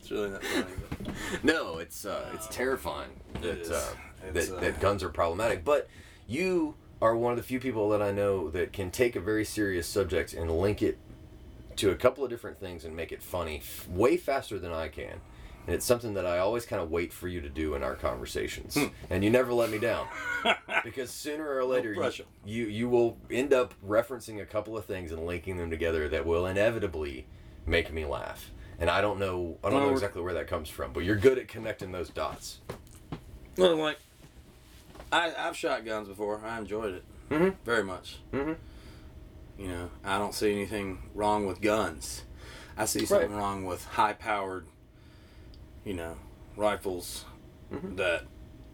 [0.00, 0.66] It's really not funny.
[0.90, 0.97] But
[1.42, 3.70] no, it's uh, it's terrifying that is.
[3.70, 3.94] uh,
[4.32, 5.64] that, uh, that guns are problematic.
[5.64, 5.88] But
[6.26, 9.44] you are one of the few people that I know that can take a very
[9.44, 10.98] serious subject and link it
[11.76, 14.88] to a couple of different things and make it funny f- way faster than I
[14.88, 15.20] can.
[15.66, 17.94] And it's something that I always kind of wait for you to do in our
[17.94, 18.74] conversations.
[18.74, 18.86] Hmm.
[19.10, 20.08] And you never let me down.
[20.84, 22.00] because sooner or later you,
[22.44, 26.26] you you will end up referencing a couple of things and linking them together that
[26.26, 27.26] will inevitably
[27.66, 28.50] make me laugh.
[28.78, 31.38] And I don't know I don't know exactly where that comes from, but you're good
[31.38, 32.60] at connecting those dots.
[33.56, 33.98] well, like
[35.10, 36.40] I I've shot guns before.
[36.44, 37.54] I enjoyed it Mhm.
[37.64, 38.18] very much.
[38.32, 38.56] Mhm.
[39.58, 42.22] You know, I don't see anything wrong with guns.
[42.76, 43.38] I see something Right.
[43.38, 44.66] wrong with high-powered,
[45.84, 46.14] you know,
[46.56, 47.24] rifles
[47.72, 47.96] Mhm.
[47.96, 48.26] that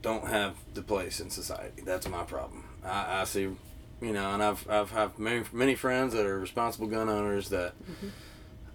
[0.02, 1.80] don't have the place in society.
[1.82, 2.64] That's my problem.
[2.84, 3.42] I, I see,
[4.02, 7.72] you know, and I've I've have many many friends that are responsible gun owners that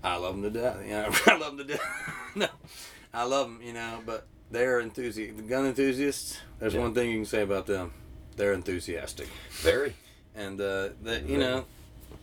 [0.03, 0.77] I love them to death.
[0.83, 2.11] You know, I love them to death.
[2.35, 2.47] no,
[3.13, 3.59] I love them.
[3.63, 5.37] You know, but they're enthusiastic.
[5.37, 6.37] The gun enthusiasts.
[6.59, 6.81] There's Yeah.
[6.81, 7.91] one thing you can say about them.
[8.35, 9.27] They're enthusiastic
[9.61, 9.93] Very.
[10.35, 11.65] and uh, that you know,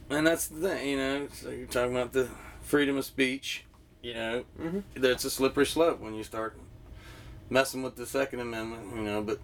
[0.08, 1.28] and that's the thing, you know.
[1.32, 2.28] So you're talking about the
[2.62, 3.64] freedom of speech,
[4.02, 4.44] you know.
[4.58, 4.82] Mhm.
[4.94, 6.56] That's a slippery slope when you start
[7.50, 9.22] messing with the Second Amendment, you know.
[9.22, 9.40] But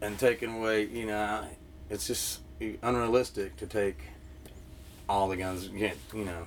[0.00, 1.44] and taking away, you know,
[1.90, 2.40] it's just
[2.82, 3.98] unrealistic to take
[5.08, 5.66] all the guns.
[5.68, 6.46] You can't, you know,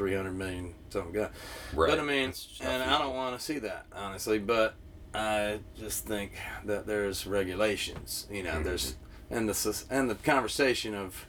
[0.00, 1.28] three hundred million something gun.
[1.74, 1.90] Right.
[1.90, 2.32] But I mean,
[2.62, 4.38] and I don't want to see that honestly.
[4.38, 4.76] But
[5.14, 6.32] I just think
[6.64, 8.26] that there's regulations.
[8.30, 8.96] You know, there's
[9.30, 11.26] and the and the conversation of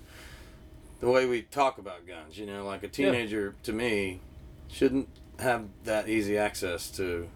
[1.01, 2.37] the way we talk about guns.
[2.37, 4.21] You know, like a teenager to me
[4.69, 7.27] shouldn't have that easy access to.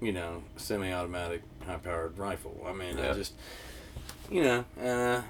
[0.00, 2.64] You know, semi-automatic, high-powered rifle.
[2.66, 3.10] I mean, Yeah.
[3.10, 3.34] I just,
[4.28, 5.22] you know, uh,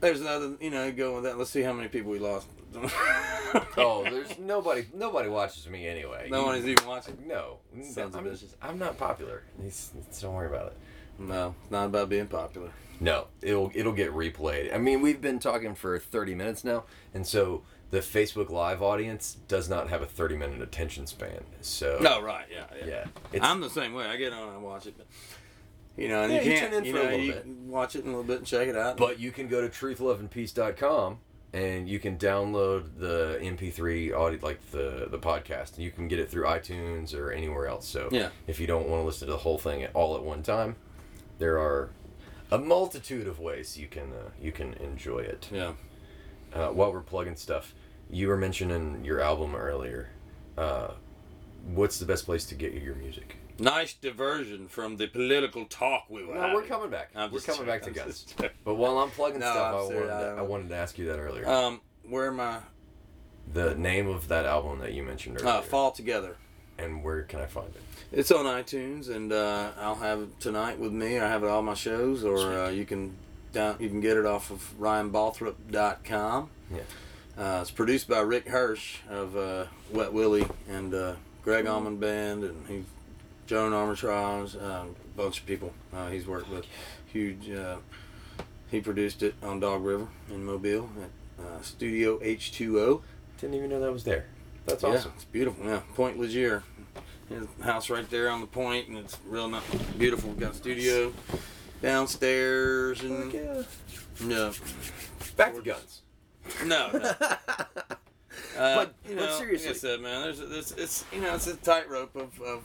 [0.00, 0.56] there's another.
[0.60, 1.38] You know, go with that.
[1.38, 2.48] Let's see how many people we lost.
[3.76, 4.86] Oh, there's nobody.
[4.94, 6.28] Nobody watches me anyway.
[6.30, 7.18] No You- one is even watching.
[7.26, 8.54] No, of I'm, bitches.
[8.62, 9.42] I'm not popular.
[9.60, 10.76] He's, don't worry about it.
[11.18, 12.70] No, it's not about being popular.
[13.00, 14.72] No, it'll it'll get replayed.
[14.74, 19.36] I mean, we've been talking for 30 minutes now, and so the Facebook Live audience
[19.48, 21.40] does not have a 30 minute attention span.
[21.60, 23.04] So No, right, yeah, yeah.
[23.32, 24.04] yeah, I'm the same way.
[24.06, 25.06] I get on and watch it, but
[25.96, 27.46] you know, and Yeah, you you can't, tune in you for a know, you bit.
[27.66, 28.96] watch it in a little bit and check it out.
[28.96, 31.18] but you can go to truthloveandpeace.com
[31.52, 36.18] and you can download the MP3 audio, like the the podcast, and you can get
[36.18, 37.86] it through iTunes or anywhere else.
[37.86, 38.30] So Yeah.
[38.46, 40.76] if you don't want to listen to the whole thing all at one time,
[41.38, 41.90] there are
[42.52, 45.48] a multitude of ways you can uh, you can enjoy it.
[45.52, 45.72] yeah,
[46.52, 47.74] uh, while we're plugging stuff,
[48.10, 50.10] you were mentioning your album earlier.
[50.58, 50.92] Uh,
[51.74, 53.36] what's the best place to get your music?
[53.60, 56.34] Nice diversion from the political talk we were.
[56.34, 57.10] No, we're coming back.
[57.14, 58.26] I'm we're coming back to guns.
[58.64, 60.76] But while I'm plugging No, stuff, I'm I wanted, I to, don't- I wanted to
[60.76, 61.48] ask you that earlier.
[61.48, 62.58] Um, where am I?
[63.52, 66.36] the name of that album that you mentioned earlier, Uh, Fall Together.
[66.78, 67.82] and where can I find it?
[68.12, 71.18] It's on iTunes, and uh, I'll have it tonight with me.
[71.18, 73.16] I have it all my shows, or uh, you can
[73.52, 76.50] down, you can get it off of RyanBalthrop.com.
[76.72, 76.80] Yeah.
[77.36, 82.44] Uh, it's produced by Rick Hirsch of uh, Wet Willie and uh, Gregg Allman Band,
[82.44, 82.84] and he,
[83.50, 84.04] Joan Armitage,
[84.54, 84.86] uh, a
[85.16, 86.64] bunch of people uh, he's worked with.
[87.06, 87.50] Huge.
[87.50, 87.78] Uh,
[88.70, 93.02] he produced it on Dog River in Mobile at uh, Studio H2O.
[93.40, 94.26] Didn't even know that was there.
[94.66, 95.12] That's Yeah, awesome.
[95.16, 95.66] it's beautiful.
[95.66, 96.62] Yeah, Point Legier.
[97.28, 99.64] His house right there on the point, and it's real nice,
[99.98, 100.30] beautiful.
[100.34, 101.12] Got a studio
[101.82, 103.62] downstairs, and yeah.
[104.28, 104.52] yeah,
[105.36, 106.02] Back to guns.
[106.66, 106.88] no.
[106.92, 107.14] no.
[108.56, 109.68] Uh, But- you but know, seriously.
[109.68, 112.64] like I said, man, there's, there's it's you know it's a tightrope of, of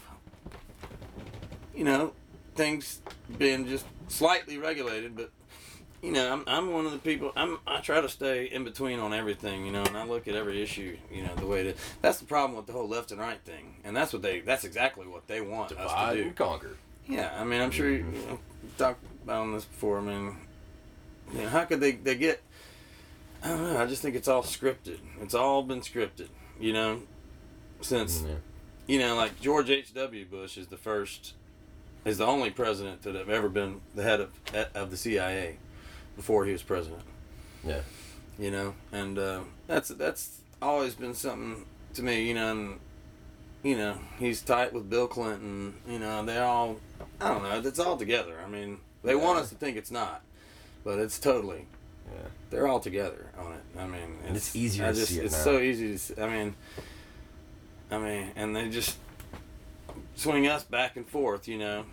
[1.75, 2.13] you know
[2.55, 3.01] things
[3.37, 5.31] being just slightly regulated, but
[6.01, 7.31] you know, I'm, I'm one of the people.
[7.35, 10.35] I'm I try to stay in between on everything, you know, and I look at
[10.35, 13.19] every issue, you know, the way that That's the problem with the whole left and
[13.19, 14.41] right thing, and that's what they.
[14.41, 16.27] That's exactly what they want us to do.
[16.27, 16.77] and conquer.
[17.07, 18.15] Yeah, I mean, I'm sure you, mm-hmm.
[18.15, 18.39] you know,
[18.77, 19.99] talked about this before.
[19.99, 20.37] I mean,
[21.33, 22.41] you know, how could they they get?
[23.43, 23.79] I don't know.
[23.81, 24.99] I just think it's all scripted.
[25.21, 26.27] It's all been scripted.
[26.59, 27.01] You know,
[27.81, 28.35] since Yeah.
[28.87, 29.93] you know, like George H.
[29.93, 30.25] W.
[30.25, 31.33] Bush is the first,
[32.05, 34.29] is the only president to have ever been the head of
[34.73, 35.57] of the CIA
[36.15, 37.01] before he was president.
[37.65, 37.81] Yeah.
[38.39, 42.27] You know, and uh, that's that's always been something to me.
[42.27, 42.79] You know, and
[43.63, 45.75] you know he's tight with Bill Clinton.
[45.87, 46.77] You know, they all,
[47.21, 48.35] I don't know, it's all together.
[48.45, 50.21] I mean, they want us to think it's not,
[50.83, 51.65] but it's totally.
[52.13, 52.21] Yeah.
[52.51, 53.61] They're all together on it.
[53.79, 55.43] I mean, And it's easier I to just, see it It's now.
[55.43, 55.97] so easy to.
[55.97, 56.55] See, I mean,
[57.89, 58.97] I mean, and they just
[60.15, 61.47] swing us back and forth.
[61.47, 61.85] You know,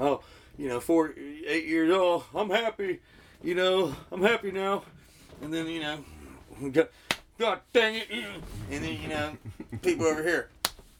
[0.00, 0.22] oh,
[0.58, 1.14] you know, four,
[1.46, 2.24] eight years old.
[2.34, 3.00] I'm happy.
[3.42, 4.82] You know, I'm happy now.
[5.42, 6.04] And then you know,
[6.72, 6.88] God,
[7.38, 8.08] God dang it.
[8.70, 9.36] And then you know,
[9.82, 10.48] people over here.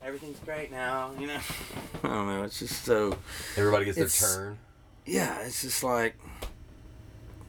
[0.03, 1.11] Everything's great now.
[1.19, 1.41] You know.
[2.05, 2.43] I don't know.
[2.45, 3.17] It's just so.
[3.57, 4.59] Everybody gets their turn.
[5.05, 6.17] Yeah, it's just like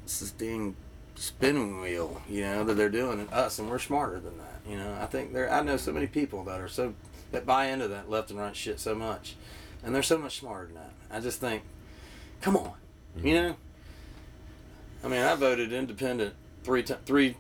[0.04, 0.76] it's this dang
[1.16, 4.62] spinning wheel, you know, that they're doing to us, and we're smarter than that.
[4.68, 5.52] You know, I think there.
[5.52, 6.94] I know so many people that are so
[7.32, 9.36] that buy into that left and right shit so much,
[9.84, 10.92] and they're so much smarter than that.
[11.12, 11.64] I just think,
[12.42, 12.74] come on,
[13.22, 13.56] you know.
[15.04, 16.34] I mean, I voted independent
[16.64, 17.36] three ti three,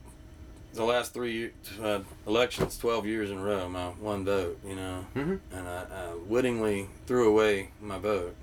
[0.73, 1.51] the last three
[1.81, 3.69] uh, elections, twelve years in a row.
[3.69, 5.39] My one vote, you know, Mhm.
[5.51, 8.35] and I, I wittingly threw away my vote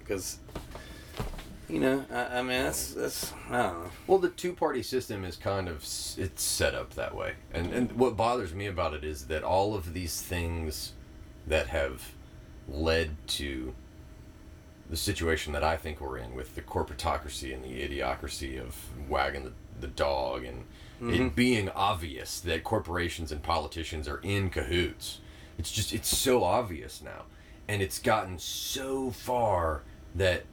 [0.00, 0.38] because
[1.68, 3.90] you know, I, I mean, that's that's I don't know.
[4.06, 5.82] Well, the two-party system is kind of
[6.16, 9.74] it's set up that way, and and what bothers me about it is that all
[9.74, 10.92] of these things
[11.46, 12.12] that have
[12.68, 13.74] led to
[14.88, 18.76] the situation that I think we're in with the corporatocracy and the idiocracy of
[19.08, 20.64] wagging the, the dog and
[21.00, 21.28] it mm-hmm.
[21.28, 25.20] being obvious that corporations and politicians are in cahoots.
[25.56, 27.24] It's just it's so obvious now,
[27.68, 29.82] and it's gotten so far
[30.16, 30.44] that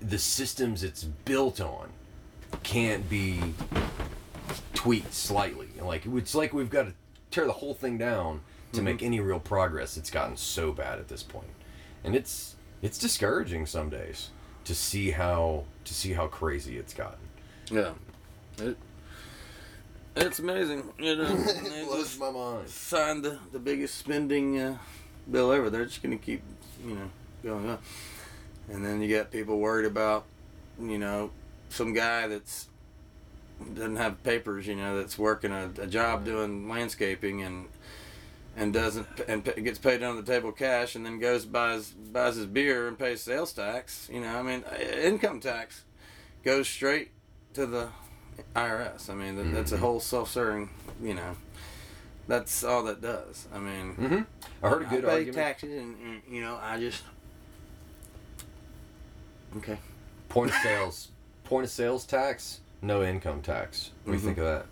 [0.00, 1.90] the systems it's built on
[2.64, 3.40] can't be
[4.74, 5.68] tweaked slightly.
[5.80, 6.94] Like it's like we've got to
[7.30, 8.40] tear the whole thing down
[8.72, 8.84] to mm-hmm.
[8.84, 9.96] make any real progress.
[9.96, 11.54] It's gotten so bad at this point,
[12.02, 14.30] and it's it's discouraging some days
[14.64, 17.18] to see how to see how crazy it's gotten.
[17.70, 17.92] Yeah,
[18.58, 18.76] it,
[20.16, 20.82] it's amazing.
[20.98, 22.68] You know, they just my mind.
[22.68, 24.78] signed the, the biggest spending uh,
[25.30, 25.70] bill ever.
[25.70, 26.42] They're just gonna keep,
[26.84, 27.10] you know,
[27.42, 27.82] going up.
[28.68, 30.24] And then you got people worried about,
[30.80, 31.30] you know,
[31.68, 32.68] some guy that's
[33.74, 37.66] doesn't have papers, you know, that's working a, a job doing landscaping and
[38.56, 42.46] and doesn't and gets paid under the table cash and then goes buys buys his
[42.46, 44.08] beer and pays sales tax.
[44.12, 44.64] You know, I mean,
[45.02, 45.84] income tax
[46.44, 47.10] goes straight
[47.54, 47.88] to the
[48.54, 49.10] IRS.
[49.10, 50.70] I mean, that, that's a whole self-serving.
[51.02, 51.36] You know,
[52.28, 53.46] that's all that does.
[53.54, 54.20] I mean, Mm-hmm.
[54.64, 55.34] I heard a good I pay argument.
[55.36, 57.02] taxes, and, and you know, I just
[59.58, 59.78] okay.
[60.28, 61.08] Point of sales,
[61.44, 63.90] point of sales tax, no income tax.
[64.04, 64.26] What do you Mhm.
[64.26, 64.66] think of that?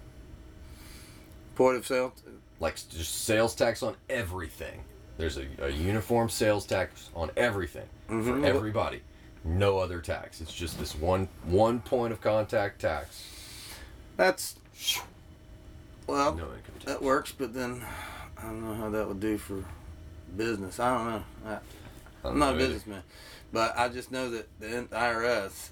[1.55, 2.13] Point of sale.
[2.61, 4.85] Like just sales tax on everything.
[5.19, 8.41] There's a, a uniform sales tax on everything Mhm.
[8.41, 9.03] for everybody.
[9.45, 10.41] No other tax.
[10.41, 13.23] It's just this one one point of contact tax.
[14.17, 14.57] That's
[16.07, 16.85] well, No income tax.
[16.87, 17.83] that works, but then
[18.39, 19.65] I don't know how that would do for
[20.37, 20.79] business.
[20.81, 21.25] I don't know.
[21.47, 23.03] I, I'm not a businessman,
[23.53, 25.71] but I just know that the IRS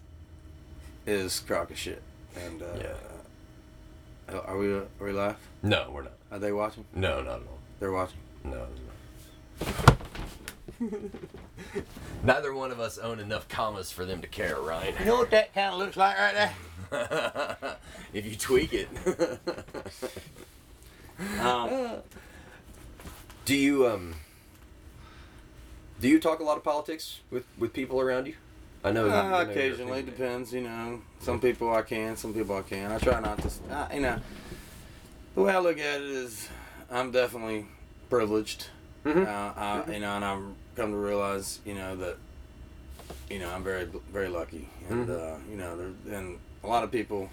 [1.07, 2.03] is crock of shit.
[2.37, 4.39] And uh, Yeah.
[4.47, 5.37] are we are we live?
[5.63, 6.13] No, we're not.
[6.33, 6.87] Are they watching?
[6.95, 7.59] No, not at all.
[7.79, 8.17] They're watching.
[8.43, 8.67] No.
[10.81, 10.91] no.
[12.25, 14.99] Neither one of us own enough commas for them to care, right?
[14.99, 16.35] You know what that kind of looks like right
[16.91, 17.77] there?
[18.15, 18.89] if you tweak it.
[21.41, 21.99] Um,
[23.45, 24.15] do you um
[26.01, 28.35] do you talk a lot of politics with with people around you?
[28.83, 29.09] I know.
[29.09, 30.53] Uh, you're occasionally, depends.
[30.53, 32.91] You know, some people I can, some people I can.
[32.91, 33.51] I try not to.
[33.71, 34.19] Uh, you know,
[35.35, 36.49] the way I look at it is,
[36.91, 37.67] I'm definitely
[38.11, 38.67] privileged.
[39.05, 39.27] Mhm.
[39.27, 39.53] Uh,
[39.89, 40.43] I, you know, and I've
[40.77, 42.17] come to realize, you know, that,
[43.31, 45.11] you know, I'm very, very lucky, and Mhm.
[45.11, 47.31] uh, you know, there and a lot of people,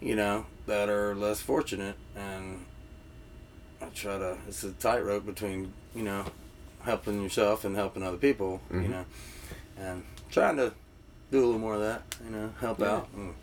[0.00, 2.64] you know, that are less fortunate, and
[3.80, 4.38] I try to.
[4.48, 6.24] It's a tightrope between, you know,
[6.82, 8.60] helping yourself and helping other people.
[8.70, 8.90] You Mhm.
[8.90, 9.04] know,
[9.78, 10.72] and trying to
[11.30, 12.02] do a little more of that.
[12.24, 12.92] You know, help Yeah.
[12.96, 13.08] out.
[13.14, 13.34] And,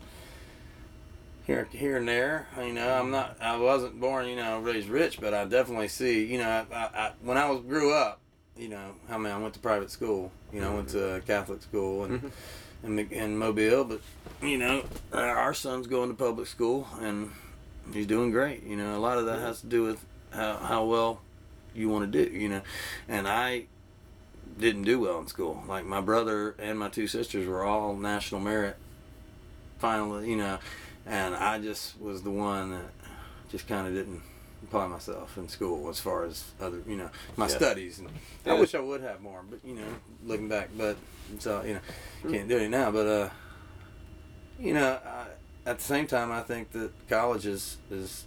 [1.44, 2.46] here, here and there.
[2.58, 3.36] You know, I'm not.
[3.40, 6.24] I wasn't born, you know, raised rich, but I definitely see.
[6.24, 8.20] You know, I, I, I when I was grew up,
[8.56, 10.30] you know, I mean, I went to private school.
[10.52, 12.30] You know, I went to a Catholic school and Mhm.
[12.84, 14.00] in, Mc- in Mobile, but
[14.42, 17.32] you know, our son's going to public school and
[17.92, 18.62] he's doing great.
[18.64, 21.20] You know, a lot of that has to do with how how well
[21.74, 22.30] you want to do.
[22.32, 22.60] You know,
[23.08, 23.66] and I
[24.58, 25.64] didn't do well in school.
[25.66, 28.76] Like my brother and my two sisters were all national merit
[29.78, 30.58] finally, you know,
[31.06, 32.90] and I just was the one that
[33.50, 34.22] just kind of didn't
[34.64, 37.56] apply myself in school as far as other, you know, my Yeah.
[37.56, 37.98] studies.
[37.98, 38.08] And
[38.46, 39.86] I wish I would have more, but you know,
[40.24, 40.96] looking back, but
[41.38, 42.90] so you know, can't do it now.
[42.90, 43.30] But uh,
[44.58, 45.26] you know, I,
[45.66, 48.24] at the same time, I think that college is is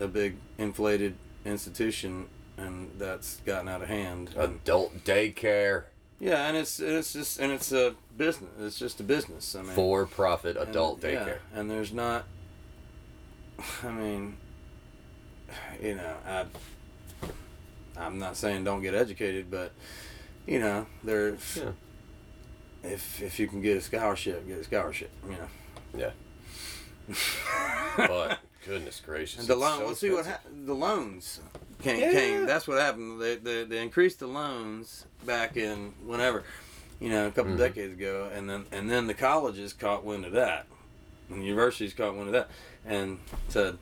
[0.00, 1.14] a big inflated
[1.44, 4.30] institution, and that's gotten out of hand.
[4.36, 5.84] Adult daycare,
[6.20, 8.50] yeah, and it's it's just and it's a business.
[8.60, 9.54] It's just a business.
[9.54, 11.38] I mean, for profit and- adult yeah, daycare.
[11.54, 12.24] and there's not.
[13.82, 14.36] I mean,
[15.82, 16.44] you know, I.
[17.98, 19.72] I'm not saying don't get educated, but
[20.46, 21.70] you know, there's Yeah.
[22.92, 25.10] if if you can get a scholarship, get a scholarship.
[25.24, 25.48] You know.
[25.96, 26.10] Yeah.
[27.96, 29.40] But goodness gracious.
[29.40, 29.78] And the loan.
[29.78, 31.40] so let's see what ha- the loans
[31.82, 32.00] came.
[32.00, 32.12] Yeah.
[32.12, 32.46] came.
[32.46, 33.20] That's what happened.
[33.20, 36.44] They, they they increased the loans back in whenever,
[37.00, 37.58] you know, a couple Mhm.
[37.58, 40.66] decades ago, and then and then the colleges caught wind of that,
[41.28, 42.48] and the universities caught wind of that,
[42.86, 43.18] and
[43.48, 43.78] said,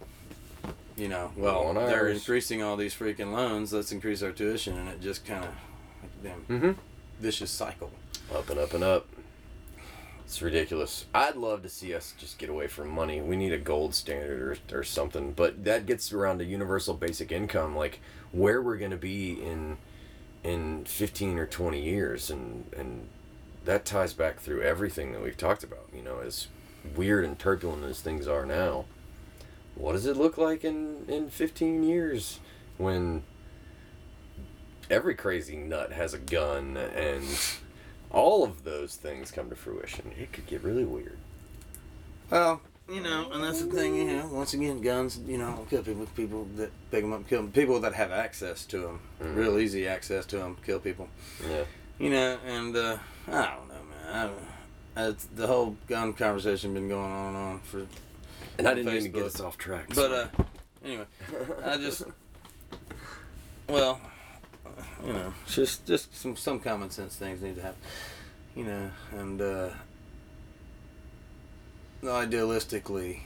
[0.97, 2.17] you know, well, they're ours.
[2.19, 3.73] increasing all these freaking loans.
[3.73, 5.55] Let's increase our tuition, and it just kind of
[6.23, 6.77] damn Mhm.
[7.21, 7.93] vicious cycle.
[8.35, 9.07] Up and up and up.
[10.25, 11.05] It's ridiculous.
[11.15, 13.21] I'd love to see us just get away from money.
[13.21, 15.33] We need a gold standard or, or something.
[15.33, 18.01] But that gets around to universal basic income, like
[18.33, 19.77] where we're going to be in
[20.45, 23.09] in 15 or 20 years and and
[23.65, 26.49] that ties back through everything that we've talked about, you know, as
[26.95, 28.85] weird and turbulent as things are now.
[29.75, 32.41] What does it look like in in 15 years
[32.77, 33.23] when
[34.91, 37.25] every crazy nut has a gun and
[38.11, 41.19] all of those things come to fruition, it could get really weird.
[42.31, 43.95] Well, you know, and that's the thing.
[43.95, 45.19] You know, once again, guns.
[45.27, 46.07] You know, kill people.
[46.15, 47.51] People that pick them up, kill 'em.
[47.53, 49.37] People that have access to them, Mhm.
[49.37, 51.09] real easy access to them, kill people.
[51.49, 51.65] Yeah.
[51.99, 54.15] You know, and uh, I don't know, man.
[54.15, 57.87] I don't, it's, the whole gun conversation been going on and on for.
[58.59, 59.87] And I didn't mean to get us off track.
[59.95, 60.27] But uh,
[60.85, 61.07] anyway,
[61.65, 62.03] I just,
[63.69, 64.01] well,
[65.05, 67.81] you know, just just some some common sense things need to happen.
[68.55, 69.71] You know, and uh,
[72.05, 73.21] idealistically,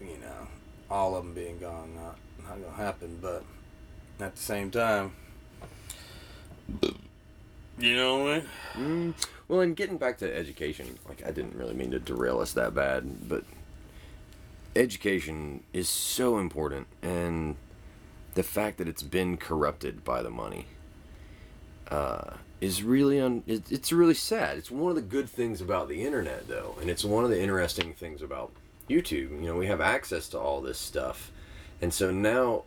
[0.00, 0.48] you know,
[0.90, 3.18] all of them being gone, not not gonna happen.
[3.20, 3.44] But
[4.20, 5.12] at the same time,
[7.78, 8.38] you know what I
[8.78, 9.14] mean?
[9.14, 12.52] Mm, well, and getting back to education, like I didn't really mean to derail us
[12.52, 13.44] that bad, but
[14.76, 17.56] education is so important, and
[18.34, 20.66] the fact that it's been corrupted by the money
[21.90, 24.58] uh, is really un- it, it's really sad.
[24.58, 27.40] It's one of the good things about the internet, though, and it's one of the
[27.40, 28.50] interesting things about
[28.88, 29.30] YouTube.
[29.40, 31.30] You know, we have access to all this stuff,
[31.80, 32.64] and so now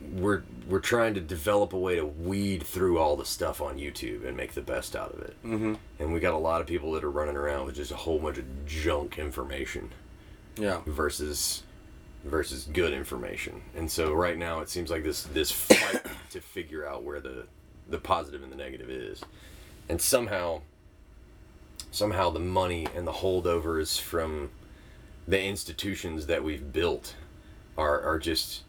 [0.00, 4.26] we're we're trying to develop a way to weed through all the stuff on YouTube
[4.26, 5.36] and make the best out of it.
[5.44, 5.74] Mm-hmm.
[5.98, 8.18] And we got a lot of people that are running around with just a whole
[8.18, 9.90] bunch of junk information
[10.56, 10.80] Yeah.
[10.86, 11.64] versus
[12.24, 13.60] versus good information.
[13.76, 17.44] And so right now it seems like this this fight to figure out where the
[17.90, 19.22] the positive and the negative is.
[19.88, 20.62] And somehow
[21.90, 24.50] somehow the money and the holdovers from
[25.26, 27.16] the institutions that we've built
[27.76, 28.62] are are just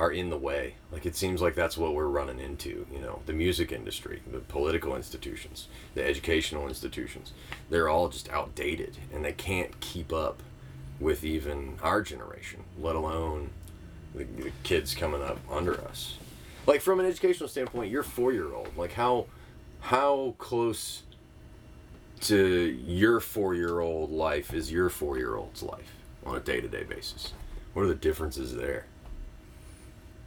[0.00, 0.74] are in the way.
[0.90, 4.40] Like it seems like that's what we're running into, you know, the music industry, the
[4.40, 7.32] political institutions, the educational institutions.
[7.70, 10.42] They're all just outdated and they can't keep up
[10.98, 13.50] with even our generation, let alone
[14.14, 16.18] the, the kids coming up under us.
[16.66, 18.76] Like from an educational standpoint, you're 4-year-old.
[18.76, 19.26] Like how
[19.80, 21.02] how close
[22.22, 22.36] to
[22.86, 25.92] your 4-year-old life is your 4-year-old's life
[26.24, 27.32] on a day-to-day basis?
[27.74, 28.86] What are the differences there?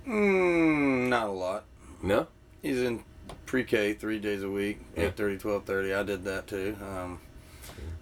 [0.08, 1.64] Mm, not a lot.
[2.04, 2.28] No?
[2.62, 3.04] He's in
[3.46, 5.10] pre-K three days a week, Yeah.
[5.10, 5.98] 8.30, 12.30.
[6.00, 6.78] I did that too.
[6.82, 7.20] Um,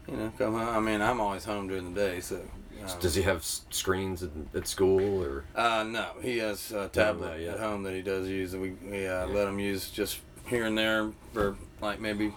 [0.08, 0.68] you know, come home.
[0.76, 2.42] I mean, I'm always home during the day, so.
[2.84, 5.46] Um, Does he have screens at, at school or?
[5.56, 7.52] Uh, no, he has a tablet that, yeah.
[7.54, 10.66] at home that he does use, and we, we uh, let him use just here
[10.66, 12.34] and there for like maybe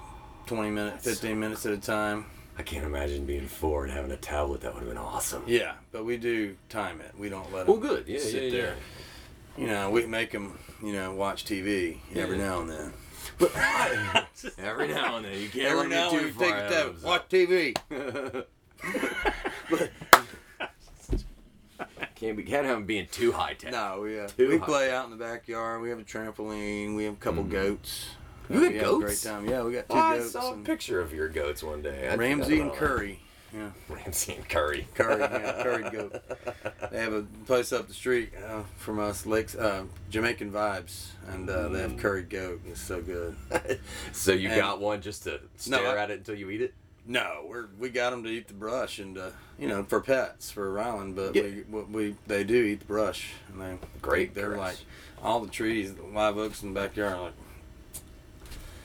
[0.46, 2.26] 20 minutes, 15 minutes at a time.
[2.56, 4.62] I can't imagine being four and having a tablet.
[4.62, 5.44] That would have been awesome.
[5.46, 7.12] Yeah, but we do time it.
[7.16, 8.08] We don't let him Well, good.
[8.08, 8.76] Yeah, sit yeah, there.
[9.56, 12.44] You know, we make him, you know, watch TV every Yeah.
[12.44, 12.92] now and then.
[13.38, 13.52] But
[14.58, 16.60] every now and then you can't Every let me now and too take far a
[16.66, 17.76] ahead tab, of watch TV.
[17.88, 18.46] himself.
[22.18, 23.70] Can't Can't be can't have them being too high tech.
[23.70, 25.80] No, we uh, we play out in the backyard.
[25.80, 26.96] We have a trampoline.
[26.96, 28.08] We have a couple goats.
[28.50, 28.54] Mm.
[28.54, 29.22] You had a great goats?
[29.22, 29.48] time.
[29.48, 32.08] Yeah, we got two Oh, I saw a picture of your goats one day.
[32.08, 33.20] I Ramsey and Curry.
[33.54, 33.70] Yeah.
[33.88, 34.88] Ramsey and Curry.
[34.94, 35.20] Curry.
[35.20, 36.22] Yeah, curried goat.
[36.90, 41.48] They have a place up the street uh, from us, Lakes uh, Jamaican Vibes, and
[41.48, 42.60] uh, they have curry curried goat.
[42.66, 43.36] It's so good.
[44.12, 46.74] so you And- got one just to stare I- at it until you eat it?
[47.10, 50.50] No, we're we got them to eat the brush and uh, you know for pets
[50.50, 51.42] for Ryland, but Yeah.
[51.70, 54.58] we, we they do eat the brush and they Great They're grass.
[54.58, 54.76] like
[55.24, 57.32] all the trees, the live oaks in the backyard, are like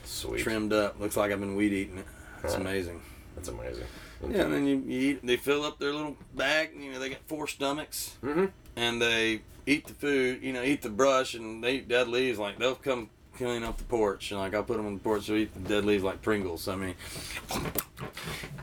[0.04, 0.40] Sweet.
[0.42, 0.98] trimmed up.
[1.00, 2.06] Looks like I've been weed eating it.
[2.42, 2.60] It's Huh.
[2.60, 3.02] amazing.
[3.36, 3.84] That's amazing.
[4.30, 5.26] Yeah, and then you, you eat.
[5.26, 6.70] They fill up their little bag.
[6.78, 8.46] You know, they got four stomachs, hmm
[8.76, 10.42] and they eat the food.
[10.42, 12.38] You know, eat the brush, and they eat dead leaves.
[12.38, 15.26] Like they'll come clean up the porch, and like I'll put them on the porch.
[15.26, 16.68] They'll eat the dead leaves like Pringles.
[16.68, 16.94] I mean,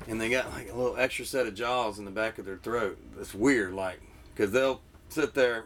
[0.08, 2.58] and they got like a little extra set of jaws in the back of their
[2.58, 2.98] throat.
[3.20, 4.02] It's weird, like
[4.36, 5.66] because they'll sit there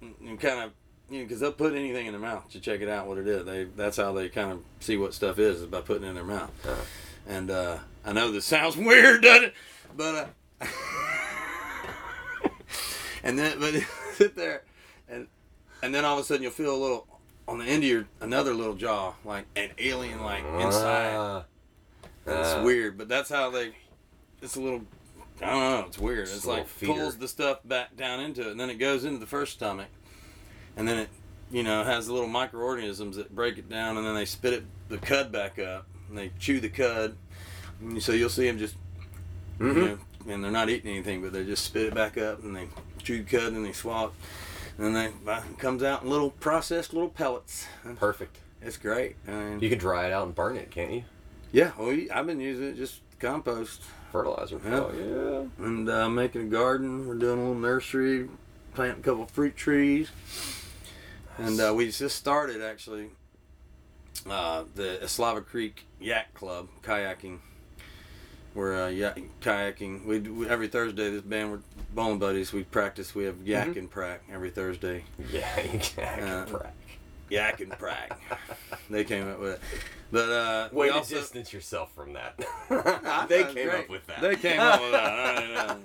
[0.00, 0.72] and, kind of.
[1.08, 3.28] You know, because they'll put anything in their mouth to check it out what it
[3.28, 3.44] is.
[3.44, 6.14] They that's how they kind of see what stuff is, is by putting it in
[6.16, 6.50] their mouth.
[6.66, 6.74] Uh,
[7.28, 9.54] And uh, I know this sounds weird, doesn't it?
[9.96, 10.66] But uh,
[13.22, 13.74] and then but
[14.14, 14.62] sit there
[15.08, 15.28] and
[15.82, 17.06] and then all of a sudden you'll feel a little
[17.48, 21.14] on the end of your another little jaw like an alien like inside.
[21.16, 21.44] ah,
[22.26, 22.62] And it's ah.
[22.64, 23.72] weird, but that's how they.
[24.42, 24.82] It's a little.
[25.42, 25.84] I don't know.
[25.86, 26.20] It's weird.
[26.20, 26.92] It's It's a little like feeder.
[26.94, 29.88] pulls the stuff back down into it, and then it goes into the first stomach,
[30.76, 31.08] and then it,
[31.50, 34.64] you know, has the little microorganisms that break it down, and then they spit it
[34.88, 37.16] the cud back up, and they chew the cud.
[37.80, 38.76] And so you'll see them just,
[39.58, 39.74] Mhm.
[39.76, 39.98] you know,
[40.32, 42.68] and they're not eating anything, but they just spit it back up, and they
[43.02, 44.12] chew the cud, and they swallow, it.
[44.78, 47.66] And then they it comes out in little processed little pellets.
[47.96, 48.38] Perfect.
[48.62, 49.16] It's great.
[49.28, 51.04] I mean, You can dry it out and burn it, can't you?
[51.52, 53.82] yeah, well, I've been using it just compost.
[54.12, 54.60] Fertilizer.
[54.64, 54.80] Yeah.
[54.80, 55.64] Oh, yeah.
[55.66, 57.06] and uh, making a garden.
[57.06, 58.28] We're doing a little nursery,
[58.74, 60.10] planting a couple fruit trees,
[61.38, 63.10] and uh, we just started actually
[64.28, 67.38] uh, the Eslava Creek Yak Club kayaking.
[68.56, 70.06] We're uh, yak- kayaking.
[70.06, 71.10] We, we every Thursday.
[71.10, 71.58] This band, we're
[71.94, 72.52] bowling buddies.
[72.54, 73.14] We practice.
[73.14, 73.76] We have yak Mhm.
[73.76, 75.04] and prac every Thursday.
[75.30, 75.60] yeah.
[75.60, 76.22] You can.
[76.24, 76.74] Uh, crack.
[77.28, 78.18] Yak and prac.
[78.90, 79.60] they came up with it,
[80.10, 82.34] but uh, Way we to also, distance yourself from that.
[83.28, 83.68] They came great.
[83.80, 84.20] up with that.
[84.22, 85.78] They came up with that.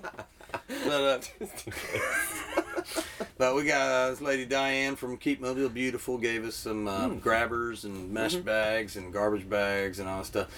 [0.84, 3.04] But, uh, Just in case.
[3.38, 7.08] But we got uh, this lady Diane from Keep Mobile Beautiful gave us some uh,
[7.08, 7.18] Hmm.
[7.18, 10.48] grabbers and mesh bags and garbage bags and all that stuff,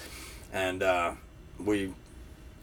[0.53, 1.13] and uh,
[1.59, 1.93] we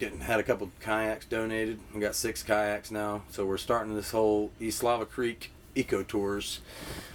[0.02, 1.78] getting had a couple kayaks donated.
[1.94, 6.58] We got six kayaks now, so we're starting this whole Eslava Creek eco tours,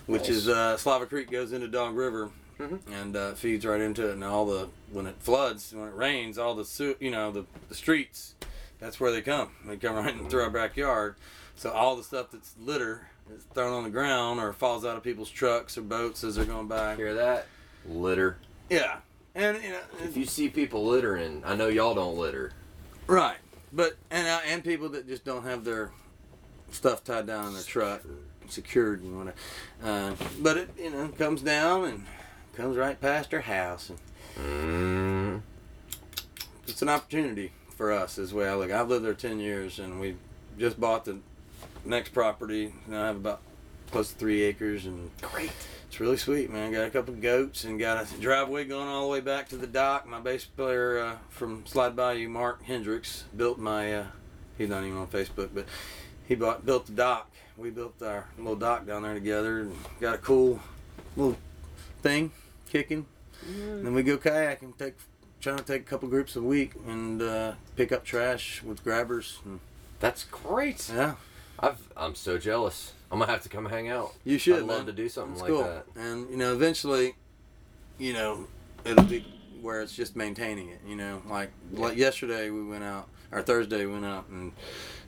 [0.06, 0.30] which Nice.
[0.30, 2.32] is uh, Slava Creek goes into Dog River.
[2.58, 2.80] Mhm.
[2.90, 6.38] And uh, feeds right into it, and all the when it floods, when it rains,
[6.38, 8.36] all the su- you know the, the streets,
[8.80, 9.52] that's where they come.
[9.66, 11.16] They come right in through our backyard,
[11.58, 15.04] so all the stuff that's litter is thrown on the ground or falls out of
[15.04, 16.96] people's trucks or boats as they're going by.
[16.96, 17.48] Hear that?
[17.86, 18.38] Litter.
[18.70, 19.00] Yeah,
[19.36, 22.54] and you know, If you see people littering, I know y'all don't litter.
[23.08, 23.38] Right,
[23.74, 25.91] but and uh, and people that just don't have their
[26.72, 28.01] stuff tied down in their truck,
[28.49, 29.38] secured and whatever.
[29.84, 32.05] Uh, but it you know comes down and
[32.55, 33.99] comes right past their house, and
[34.38, 35.41] Mm.
[36.68, 38.60] it's an opportunity for us as well.
[38.60, 40.16] Like I've lived there ten years, and we
[40.60, 41.18] just bought the
[41.86, 42.74] next property.
[42.88, 43.41] Now I have about
[43.91, 45.51] close to three acres, and Great.
[45.88, 46.72] It's really sweet, man.
[46.74, 49.58] Got a couple of goats and got a driveway going all the way back to
[49.58, 50.06] the dock.
[50.06, 53.94] My bass player uh, from Slide Bayou, Mark Hendricks, built my.
[53.94, 54.06] Uh,
[54.58, 55.66] he's not even on Facebook, but
[56.28, 57.32] he bought built the dock.
[57.58, 60.60] We built our little dock down there together and got a cool
[61.16, 61.38] little
[62.04, 62.32] thing
[62.70, 63.06] kicking.
[63.48, 64.96] And then we go kayaking, take
[65.40, 69.40] trying to take a couple groups a week and uh, pick up trash with grabbers.
[69.46, 69.60] And,
[70.00, 70.92] That's great.
[70.94, 71.16] yeah,
[71.60, 72.93] I've, I'm so jealous.
[73.12, 74.14] I'm gonna have to come hang out.
[74.24, 74.58] you should.
[74.58, 74.86] I'd love man.
[74.88, 75.64] to do something It's like cool.
[75.64, 75.86] that.
[75.95, 77.16] And you know, eventually,
[77.97, 78.47] you know,
[78.86, 79.26] it'll be
[79.62, 80.80] where it's just maintaining it.
[80.86, 84.51] You know, like like yesterday we went out, or Thursday we went out and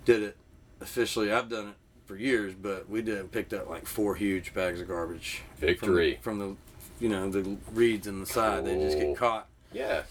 [0.05, 0.37] did it
[0.81, 1.31] officially.
[1.31, 1.75] I've done it
[2.05, 5.41] for years, but we did picked up like four huge bags of garbage.
[5.57, 6.19] from- Victory.
[6.21, 6.55] from, the,
[6.99, 8.65] you know, the reeds in the side.
[8.65, 9.47] They just get caught.
[9.71, 10.03] Yeah.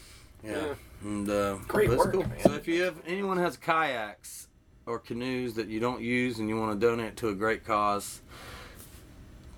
[0.44, 0.50] Yeah.
[0.52, 0.74] Yeah.
[1.02, 2.22] And uh, Great work, cool.
[2.22, 2.38] man.
[2.44, 4.47] So if you have anyone has kayaks
[4.88, 8.20] or canoes that you don't use and you want to donate to a great cause,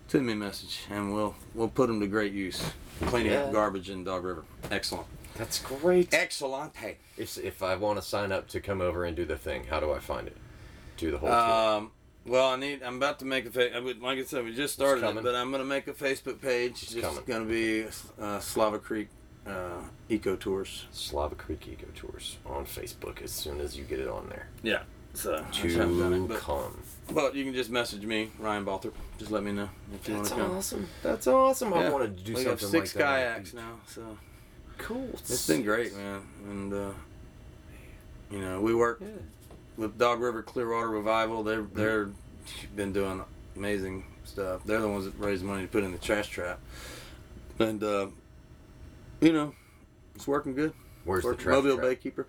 [0.08, 2.62] send me a message and we'll we'll put them to great use.
[3.06, 3.44] Cleaning Yeah.
[3.44, 4.44] up garbage in Dog River.
[4.70, 5.06] Excellent.
[5.36, 6.12] That's great.
[6.12, 6.76] Excellent.
[6.76, 6.98] Hey.
[7.16, 9.80] If, if I want to sign up to come over and do the thing, how
[9.80, 10.36] do I find it?
[10.98, 11.38] Do the whole tour.
[11.38, 11.92] Um,
[12.26, 12.82] well, I need.
[12.82, 13.50] I'm about to make a.
[13.50, 15.86] Fa- I would, like I said, we just started it, but I'm going to make
[15.88, 16.82] a Facebook page.
[16.82, 17.86] It's It's going to be
[18.20, 19.08] uh, Slava Creek
[19.46, 20.84] uh, Eco Tours.
[20.92, 24.48] Slava Creek Eco Tours on Facebook as soon as you get it on there.
[24.62, 24.82] Yeah.
[25.14, 26.28] So I just haven't done To it.
[26.28, 26.78] But, come.
[27.12, 28.92] but you can just message me, Ryan Balthrop.
[29.18, 30.56] Just let me know if you want That's to come.
[30.56, 30.88] awesome.
[31.02, 31.74] That's awesome.
[31.74, 31.90] I Yeah.
[31.90, 33.34] wanted to do we something have six like that.
[33.36, 34.16] kayaks now, so
[34.78, 35.08] Cool.
[35.12, 36.22] it's been great, man.
[36.48, 36.90] And uh,
[38.30, 39.08] you know, we work Yeah.
[39.76, 41.42] with Dog River Clearwater Revival.
[41.42, 42.10] They're they're
[42.76, 43.22] been doing
[43.56, 44.62] amazing stuff.
[44.64, 46.60] They're the ones that raise money to put in the trash trap,
[47.58, 48.06] and uh,
[49.20, 49.54] you know,
[50.14, 50.72] it's working good.
[51.04, 51.42] Where's the Working.
[51.44, 51.86] trash Mobile trap?
[51.88, 52.24] Baykeeper.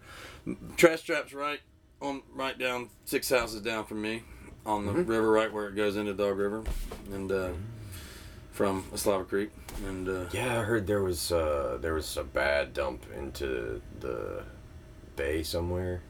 [0.78, 1.60] Trash trap's right
[2.02, 4.24] on right down six houses down from me
[4.66, 5.08] on the Mhm.
[5.08, 6.64] river, right where it goes into Dog River,
[7.12, 7.50] and uh,
[8.52, 9.50] from Slava Creek,
[9.86, 14.44] and uh, Yeah, I heard there was uh, there was a bad dump into the
[15.16, 16.02] bay somewhere.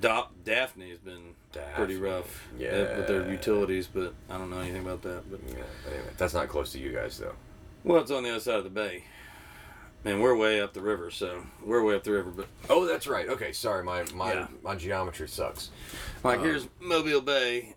[0.00, 1.34] Da- Daphne has been
[1.76, 2.96] pretty rough, Yeah.
[2.96, 5.30] with their utilities, but I don't know anything about that.
[5.30, 7.34] But Yeah, anyway, that's not close to you guys though.
[7.84, 9.04] well, it's on the other side of the bay,
[10.04, 12.30] and we're way up the river, so we're way up the river.
[12.30, 13.28] But Oh, that's right.
[13.28, 14.46] Okay, sorry, my my Yeah.
[14.62, 15.70] my geometry sucks.
[16.24, 17.76] like Um, here's Mobile Bay,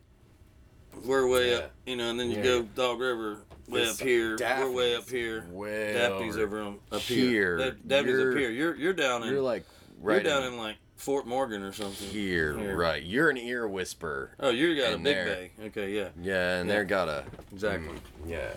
[1.03, 1.57] we're way Yeah.
[1.57, 2.43] up, you know, and then you Yeah.
[2.43, 5.45] go Dog River, way up here, we're way Daphne's up here.
[5.51, 7.57] Way Daphne's over on, up here.
[7.57, 7.71] here.
[7.87, 8.49] Daphne's up here.
[8.49, 9.65] You're you're down in You're like
[10.01, 12.07] you're right down in in like Fort Morgan or something.
[12.07, 12.75] here, Here.
[12.77, 13.03] right?
[13.03, 14.31] You're an ear whisper.
[14.39, 15.51] Oh, you got a big bay.
[15.65, 16.75] Okay, yeah, Yeah, and Yeah.
[16.75, 17.95] they're got a exactly.
[18.25, 18.51] Yeah.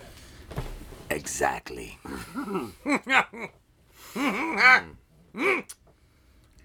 [1.09, 1.97] Exactly.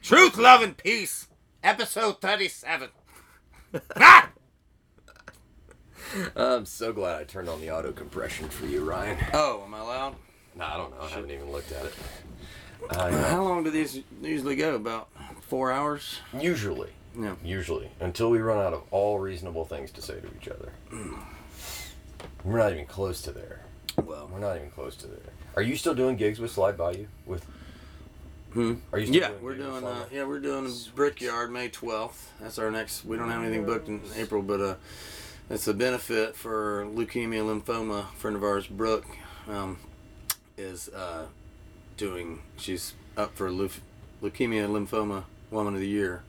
[0.03, 1.29] Truth, love, and peace.
[1.63, 2.89] Episode thirty-seven.
[6.37, 9.17] I'm so glad I turned on the auto compression for you, Ryan.
[9.33, 10.15] Oh, am I loud?
[10.55, 11.03] No, I don't know.
[11.03, 11.95] I haven't even looked at it.
[12.91, 14.75] Uh, How long do these usually go?
[14.75, 15.09] About
[15.41, 16.21] four hours.
[16.39, 17.35] usually, Yeah.
[17.43, 20.71] usually, until we run out of all reasonable things to say to each other.
[22.45, 23.64] We're not even close to there.
[23.97, 24.29] Well.
[24.33, 25.19] We're not even close to there.
[25.57, 27.07] Are you still doing gigs with Slide Bayou?
[27.27, 27.45] With
[28.53, 28.75] Hmm?
[28.93, 29.85] Are you still Yeah, doing we're gigs doing.
[29.85, 32.33] Uh, yeah, we're doing Brickyard May twelfth.
[32.41, 33.05] That's our next.
[33.05, 34.75] We don't have anything booked in April, but uh,
[35.51, 38.13] it's a benefit for leukemia lymphoma.
[38.15, 39.07] Friend of ours, Brooke,
[39.49, 39.79] um,
[40.57, 41.27] is uh,
[41.97, 42.43] doing.
[42.57, 43.71] She's up for leu-
[44.23, 46.23] leukemia lymphoma Woman of the Year.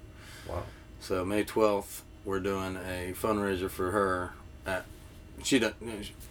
[0.49, 0.63] Wow.
[0.99, 4.33] So May twelfth, we're doing a fundraiser for her.
[4.65, 4.85] At
[5.43, 5.73] she does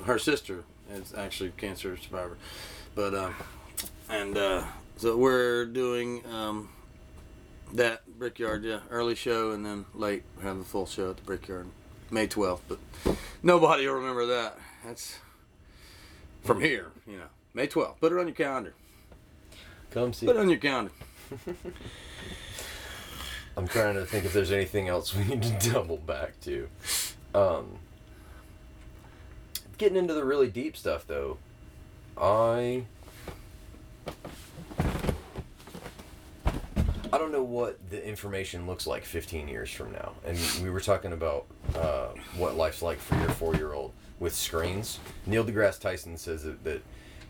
[0.04, 2.36] her sister is actually a cancer survivor,
[2.94, 3.34] but um,
[4.08, 4.64] and uh,
[4.96, 6.68] so we're doing um,
[7.72, 11.66] that Brickyard, yeah, early show and then late have the full show at the Brickyard,
[12.10, 12.64] May twelfth.
[12.68, 14.58] But nobody will remember that.
[14.84, 15.18] That's
[16.42, 17.28] from here, you know.
[17.54, 18.00] May twelfth.
[18.00, 18.74] Put it on your calendar.
[19.90, 20.26] Come see.
[20.26, 20.92] Put it on your calendar.
[23.56, 26.68] I'm trying to think if there's anything else we need to double back to.
[27.34, 27.78] Um,
[29.78, 31.38] getting into the really deep stuff, though,
[32.16, 32.84] I
[37.14, 40.14] I don't know what the information looks like 15 years from now.
[40.26, 41.46] And we were talking about
[41.76, 44.98] uh, what life's like for your four-year-old with screens.
[45.24, 46.82] Neil deGrasse Tyson says that, that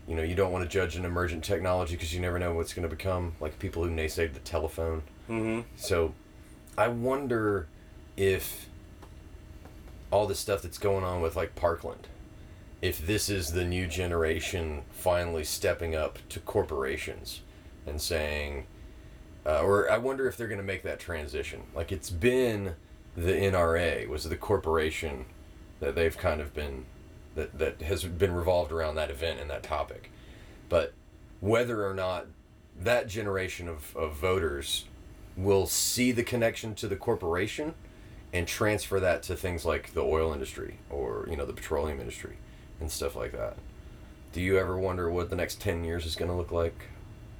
[0.07, 2.73] you know you don't want to judge an emergent technology because you never know what's
[2.73, 3.33] going to become.
[3.39, 5.03] Like people who naysayed the telephone.
[5.29, 5.61] Mm-hmm.
[5.75, 6.15] So
[6.77, 7.67] I wonder
[8.17, 8.67] if
[10.09, 12.07] all the stuff that's going on with like Parkland,
[12.85, 17.41] if this is the new generation finally stepping up to corporations
[17.87, 18.67] and saying,
[19.43, 21.63] uh, or I wonder if they're going to make that transition.
[21.73, 22.75] Like it's been
[23.17, 25.25] the NRA was the corporation
[25.79, 26.85] that they've kind of been
[27.33, 30.11] that that has been revolved around that event and that topic,
[30.69, 30.93] but
[31.39, 32.27] whether or not
[32.79, 34.85] that generation of, of voters
[35.35, 37.73] will see the connection to the corporation
[38.31, 42.37] and transfer that to things like the oil industry or you know the petroleum industry
[42.79, 43.57] and stuff like that.
[44.33, 46.75] Do you ever wonder what the next 10 years is going to look like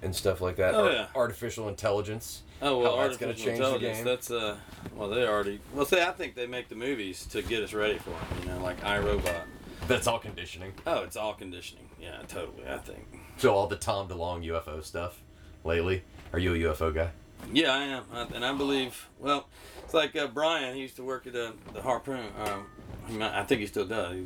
[0.01, 0.73] and stuff like that?
[0.75, 1.07] Oh, Ar- yeah.
[1.15, 2.41] Artificial intelligence.
[2.61, 3.97] Oh well, that's gonna change the intelligence.
[3.97, 4.05] game.
[4.05, 4.55] That's uh,
[4.95, 5.59] well, they already.
[5.73, 8.43] Well, see, I think they make the movies to get us ready for it.
[8.43, 9.41] You know, like iRobot.
[9.89, 10.71] That's all conditioning.
[10.87, 11.89] Oh, it's all conditioning.
[11.99, 12.65] Yeah, totally.
[12.67, 13.05] I think.
[13.37, 15.19] So all the Tom DeLonge UFO stuff
[15.65, 16.03] lately.
[16.31, 17.09] Are you a UFO guy?
[17.51, 19.09] Yeah, I am, I, and I believe.
[19.19, 19.47] Well,
[19.83, 20.75] it's like uh, Brian.
[20.75, 22.25] He used to work at uh, the Harpoon.
[22.39, 24.15] Um, I think he still does.
[24.15, 24.25] He,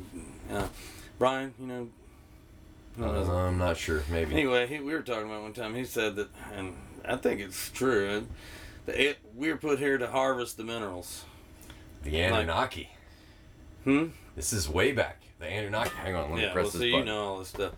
[0.54, 0.68] uh,
[1.20, 1.88] Brian, you know.
[2.98, 4.02] Uh, I'm not sure.
[4.10, 4.32] Maybe.
[4.34, 5.74] Anyway, he, we were talking about one time.
[5.74, 8.26] He said that, and I think it's true.
[8.86, 11.24] That it, we're put here to harvest the minerals.
[12.04, 12.88] The Anunnaki.
[13.84, 14.06] Hmm.
[14.34, 15.20] This is way back.
[15.38, 15.90] The Anunnaki.
[15.96, 17.06] Hang on, let me yeah, press well, this so you button.
[17.06, 17.72] know all this stuff.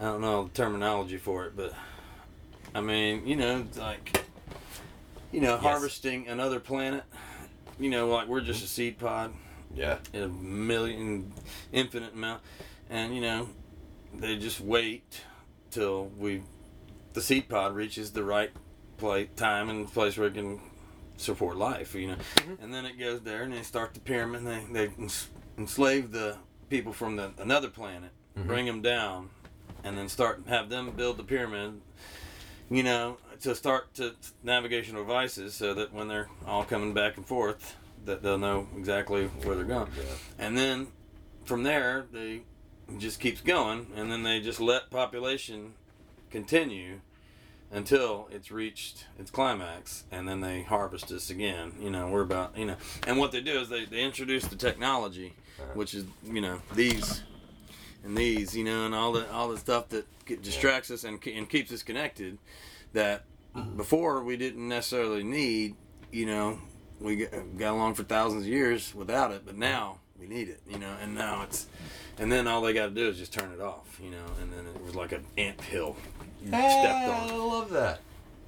[0.00, 1.72] I don't know the terminology for it, but
[2.74, 4.24] I mean, you know, like
[5.30, 7.04] you know, harvesting another planet.
[7.78, 9.32] You know, like we're just a seed pod
[9.74, 9.98] Yeah.
[10.12, 11.32] in a million,
[11.72, 12.42] infinite amount,
[12.90, 13.48] and you know,
[14.14, 15.22] they just wait
[15.70, 16.42] till we,
[17.12, 18.50] the seed pod reaches the right
[18.98, 20.60] place, time and place where it can
[21.16, 22.16] support life, you know.
[22.36, 22.62] Mm-hmm.
[22.62, 24.42] And then it goes there, and they start the pyramid.
[24.42, 24.92] And they they
[25.58, 26.36] enslave the
[26.68, 28.46] people from the another planet, mm-hmm.
[28.46, 29.30] bring them down,
[29.84, 31.80] and then start have them build the pyramid.
[32.70, 37.26] You know, to start to navigational devices, so that when they're all coming back and
[37.26, 39.90] forth, that they'll know exactly where they're going.
[40.38, 40.88] And then
[41.44, 42.42] from there, they
[42.94, 45.74] it just keeps going, and then they just let population
[46.30, 47.00] continue
[47.70, 51.72] until it's reached its climax, and then they harvest us again.
[51.80, 52.76] You know, we're about you know,
[53.06, 55.34] and what they do is they, they introduce the technology,
[55.74, 57.22] which is you know these
[58.04, 60.06] and these, you know, and all the all the stuff that
[60.42, 62.38] distracts us and, and keeps us connected.
[62.92, 63.24] That
[63.54, 63.70] uh-huh.
[63.76, 65.76] before we didn't necessarily need,
[66.10, 66.58] you know,
[67.00, 70.78] we got along for thousands of years without it, but now we need it, you
[70.78, 71.66] know, and now it's,
[72.18, 74.52] and then all they got to do is just turn it off, you know, and
[74.52, 75.96] then it was like an ant hill
[76.42, 77.30] you stepped on.
[77.30, 78.00] I love that.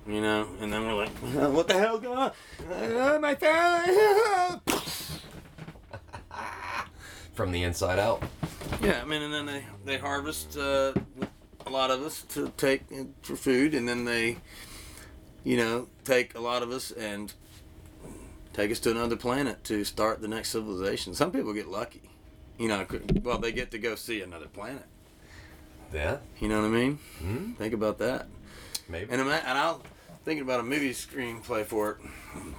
[0.06, 1.10] you know, and then we're like,
[1.52, 2.32] what the hell's going on?
[2.70, 4.60] Uh, my phone.
[7.34, 8.22] From the inside out.
[8.80, 10.92] Yeah, I mean, and then they they harvest uh,
[11.66, 12.82] a lot of us to take
[13.22, 14.36] for food, and then they,
[15.42, 17.32] you know, take a lot of us and
[18.52, 21.12] take us to another planet to start the next civilization.
[21.14, 22.02] Some people get lucky,
[22.58, 22.86] you know.
[23.22, 24.84] Well, they get to go see another planet.
[25.92, 26.98] Yeah, You know what I mean?
[27.20, 27.52] Hmm.
[27.52, 28.26] Think about that.
[28.88, 29.12] maybe.
[29.12, 29.80] And, and I'll
[30.24, 31.96] thinking about a movie screenplay for it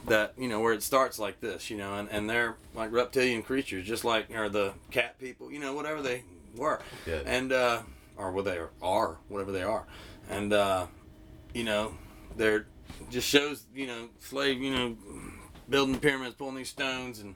[0.08, 3.42] that you know where it starts like this, you know, and, and they're like reptilian
[3.44, 6.24] creatures, just like or the cat people, you know, whatever they
[6.56, 7.22] were, Yeah.
[7.26, 7.82] and uh,
[8.16, 9.86] or what they are, whatever they are,
[10.30, 10.86] and uh,
[11.54, 11.94] you know,
[12.38, 12.68] they're
[13.10, 14.96] just shows you know slave, you know,
[15.68, 17.36] building pyramids, pulling these stones, and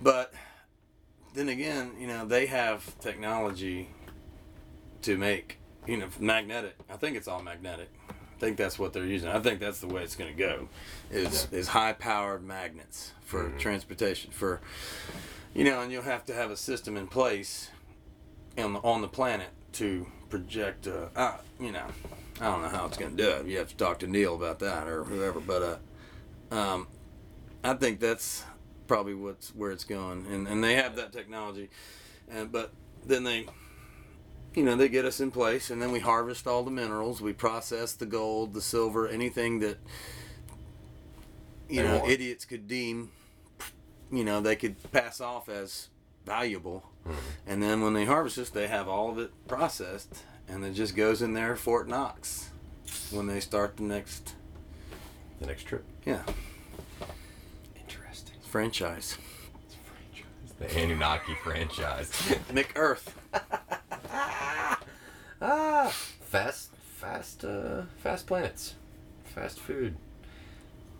[0.00, 0.32] but
[1.36, 3.90] then again, you know, they have technology
[5.02, 6.74] to make you know magnetic.
[6.90, 7.90] I think it's all magnetic.
[8.10, 9.28] I think that's what they're using.
[9.28, 10.68] I think that's the way it's going to go.
[11.10, 14.60] Is is high powered magnets for transportation for
[15.54, 17.70] you know, and you'll have to have a system in place
[18.58, 20.88] on the on the planet to project.
[20.88, 21.86] Uh, uh, you know,
[22.40, 23.46] I don't know how it's going to do it.
[23.46, 25.40] You have to talk to Neil about that or whoever.
[25.40, 25.80] But
[26.50, 26.88] uh, um,
[27.62, 28.44] I think that's
[28.86, 31.68] probably what's where it's going, and and they have that technology,
[32.30, 32.72] and but
[33.04, 33.46] then they
[34.56, 37.20] you know, they get us in place, and then we harvest all the minerals.
[37.20, 39.76] We process the gold, the silver, anything that
[41.68, 42.10] you They know want.
[42.10, 43.10] idiots could deem,
[44.10, 45.90] you know, they could pass off as
[46.24, 46.84] valuable.
[47.06, 47.18] Mm-hmm.
[47.46, 50.96] And then when they harvest this, they have all of it processed, and it just
[50.96, 52.48] goes in their Fort Knox
[53.10, 54.34] when they start the next,
[55.38, 55.84] the next trip.
[56.06, 56.22] yeah.
[58.56, 59.18] Franchise.
[60.58, 62.10] The Anunnaki franchise.
[62.50, 63.14] Mick Earth.
[65.42, 65.92] ah,
[66.22, 68.74] fast, fast, uh, fast planets,
[69.26, 69.94] fast food.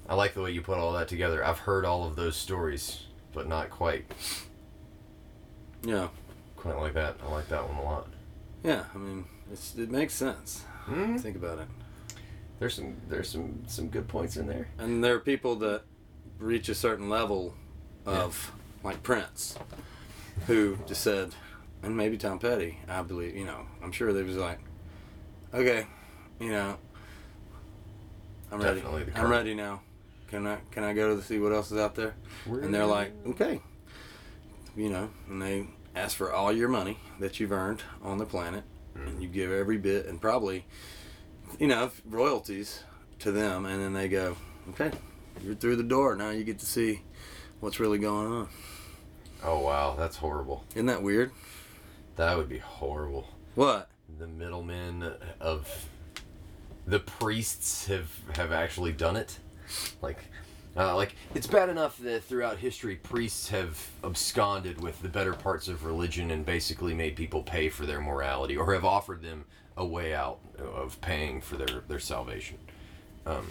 [0.07, 1.43] I like the way you put all that together.
[1.43, 4.05] I've heard all of those stories, but not quite,
[5.83, 6.09] Yeah,
[6.57, 7.17] quite like that.
[7.27, 8.09] I like that one a lot.
[8.63, 8.85] yeah.
[8.95, 10.63] I mean, it's, it makes sense.
[10.85, 11.17] Hmm?
[11.17, 11.69] Think about it.
[12.59, 14.69] There's some, there's some, some good points in there.
[14.77, 15.85] And there are people that
[16.39, 17.55] reach a certain level
[18.05, 19.57] of, like Prince,
[20.47, 21.35] who just said,
[21.83, 24.61] and maybe Tom Petty, I believe, you know, I'm sure they was like,
[25.53, 25.87] okay,
[26.41, 26.77] you know,
[28.53, 28.81] I'm ready.
[28.81, 29.83] Definitely the I'm ready now.
[30.29, 32.15] Can I can I go to see what else is out there?
[32.47, 33.61] And they're like, okay,
[34.77, 38.65] you know, and they ask for all your money that you've earned on the planet,
[38.95, 39.23] and mm.
[39.23, 40.65] you give every bit and probably,
[41.59, 42.83] you know, royalties
[43.21, 44.37] to them, and then they go,
[44.71, 44.91] okay,
[45.45, 46.31] you're through the door now.
[46.31, 47.03] You get to see
[47.61, 48.49] what's really going on.
[49.45, 50.65] oh wow, that's horrible.
[50.75, 51.31] Isn't that weird?
[52.17, 53.29] That would be horrible.
[53.55, 53.89] What?
[54.19, 55.89] The middlemen of
[56.87, 59.39] the priests have have actually done it.
[60.01, 60.19] Like,
[60.77, 65.69] uh, like it's bad enough that throughout history priests have absconded with the better parts
[65.69, 69.45] of religion and basically made people pay for their morality, or have offered them
[69.77, 72.59] a way out of paying for their their salvation.
[73.27, 73.47] Um,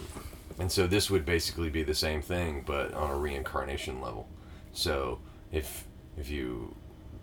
[0.58, 4.28] and so this would basically be the same thing, but on a reincarnation level.
[4.72, 5.20] So
[5.52, 5.84] if
[6.16, 6.74] if you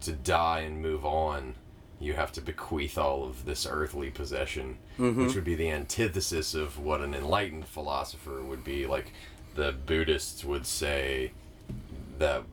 [0.02, 1.56] to die and move on,
[2.00, 6.78] you have to bequeath all of this earthly possession, which would be the antithesis of
[6.78, 8.86] what an enlightened philosopher would be.
[8.86, 9.14] Like
[9.56, 11.32] the Buddhists would say
[12.20, 12.44] that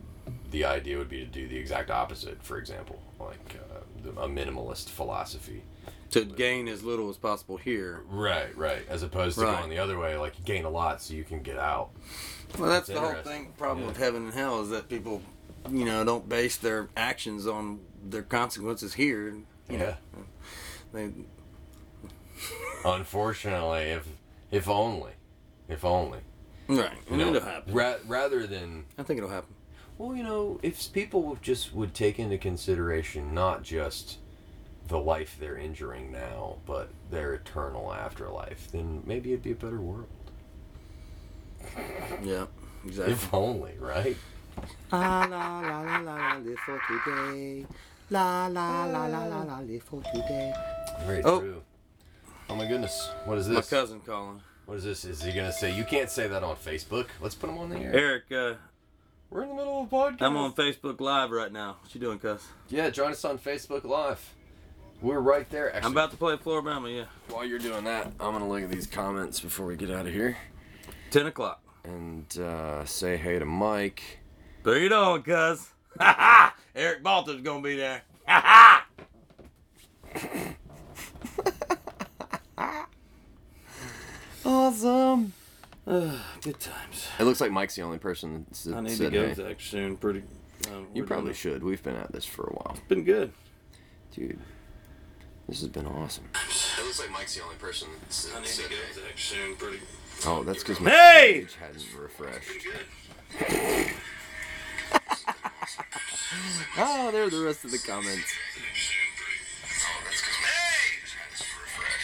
[0.51, 2.43] the idea would be to do the exact opposite.
[2.43, 5.63] For example, like uh, a minimalist philosophy.
[6.11, 8.03] To gain as little as possible here.
[8.09, 8.83] Right, right.
[8.89, 9.59] As opposed to Right.
[9.59, 11.91] going the other way, like you gain a lot so you can get out.
[12.59, 13.53] Well, that's, That's the whole thing.
[13.57, 13.89] Problem Yeah.
[13.89, 15.23] with heaven and hell is that people,
[15.71, 19.37] you know, don't base their actions on their consequences here.
[19.69, 19.95] You know,
[20.93, 21.13] they,
[22.85, 24.07] Unfortunately, if
[24.51, 25.13] if only,
[25.69, 26.21] if only.
[26.69, 26.91] Right.
[27.07, 27.73] You And know, it'll happen.
[27.75, 29.55] ra- rather than I think it'll happen.
[29.99, 34.19] Well, you know, if people just would take into consideration not just
[34.91, 39.81] the life they're injuring now, but their eternal afterlife, then maybe it'd be a better
[39.81, 40.07] world.
[42.23, 42.47] Yeah.
[42.85, 43.13] Exactly.
[43.15, 44.17] If only, right?
[44.93, 47.67] La la la la la la live for today.
[48.11, 50.53] La la la la la la live for today.
[51.05, 51.41] Very Oh.
[51.41, 51.63] true.
[52.49, 53.11] Oh my goodness.
[53.27, 53.71] What is this?
[53.71, 54.41] My cousin calling.
[54.67, 55.05] What is this?
[55.05, 57.07] Is he gonna say you can't say that on Facebook?
[57.21, 57.95] Let's put him on the air.
[57.95, 58.55] Eric, uh,
[59.31, 60.23] We're in the middle of a podcast.
[60.23, 61.77] I'm on Facebook Live right now.
[61.83, 62.43] What you doing, cuz?
[62.69, 64.35] Yeah, join us on Facebook Live.
[65.03, 65.75] We're right there.
[65.75, 67.05] Actually, I'm about to play Floribama, yeah.
[67.35, 70.13] while you're doing that, I'm gonna look at these comments before we get out of
[70.13, 70.37] here
[71.11, 71.63] 10 o'clock.
[71.85, 74.03] and uh, say hey to Mike.
[74.63, 75.69] Bring it on, cuz.
[75.99, 76.55] Ha ha!
[76.77, 78.03] Eric Balter's gonna be there.
[78.29, 78.87] Ha
[82.57, 82.87] ha!
[84.45, 85.33] Awesome.
[85.87, 87.09] Good times.
[87.19, 89.35] It looks like Mike's the only person that's I need to said go hey.
[89.35, 89.97] Zach soon.
[89.97, 90.23] Pretty.
[90.69, 91.63] Um, You probably should.
[91.63, 93.33] We've been at this for a while, It's Been good.
[94.15, 94.39] dude.
[95.51, 96.25] This has been awesome.
[96.79, 99.57] It looks like Mike's the only person that's I need to go Zach soon.
[99.57, 99.81] Pretty.
[100.25, 101.41] Oh, that's because my Hey!
[101.41, 102.69] page hadn't refreshed.
[106.79, 108.33] oh, there are the rest of the comments.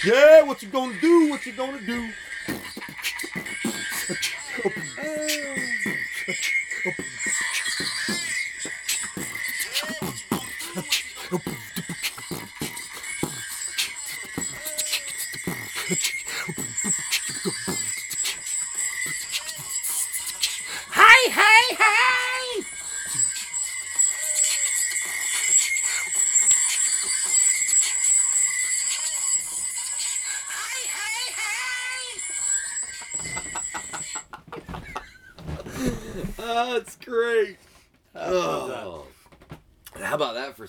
[0.04, 1.30] Yeah, what you gonna do?
[1.30, 2.10] What you gonna do?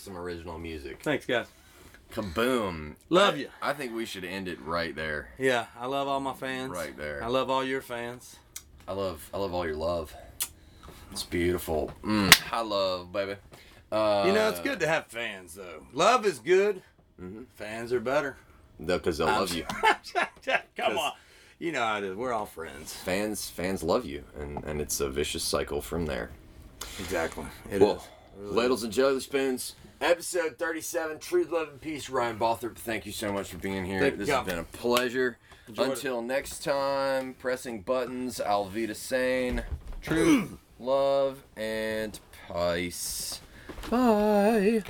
[0.08, 1.00] some original music?
[1.04, 1.48] Thanks, guys.
[2.14, 2.96] Kaboom.
[3.10, 3.48] Love I- ya.
[3.62, 5.30] I think we should end it right there.
[5.38, 6.72] Yeah, I love all my fans.
[6.72, 7.22] Right there.
[7.22, 8.38] I love all your fans.
[8.88, 10.16] I love I love all your love.
[11.12, 11.92] It's beautiful.
[12.04, 13.36] Mm, I love, baby.
[13.92, 15.86] Uh, You know, it's good to have fans, though.
[15.94, 16.82] Love is good.
[17.22, 17.46] Mhm.
[17.56, 18.38] Fans are better.
[18.84, 19.64] Because they'll love you.
[20.78, 21.12] Come on.
[21.60, 22.16] You know how it is.
[22.16, 22.94] We're all friends.
[22.94, 26.30] Fans fans love you, and, and it's a vicious cycle from there.
[27.00, 27.46] Exactly.
[27.70, 27.82] It is.
[27.82, 28.04] well,
[28.40, 32.10] ladles and jelly spoons, episode 37, Truth, Love, and Peace.
[32.10, 34.00] Ryan Balthrop, thank you so much for being here.
[34.00, 34.34] Thank this you.
[34.36, 35.38] has been a pleasure.
[35.68, 35.94] Enjoyed it.
[35.94, 39.64] Until next time, pressing buttons, Alvita Sane,
[40.02, 43.42] Truth, Love, and Peace.
[43.90, 44.84] Bye.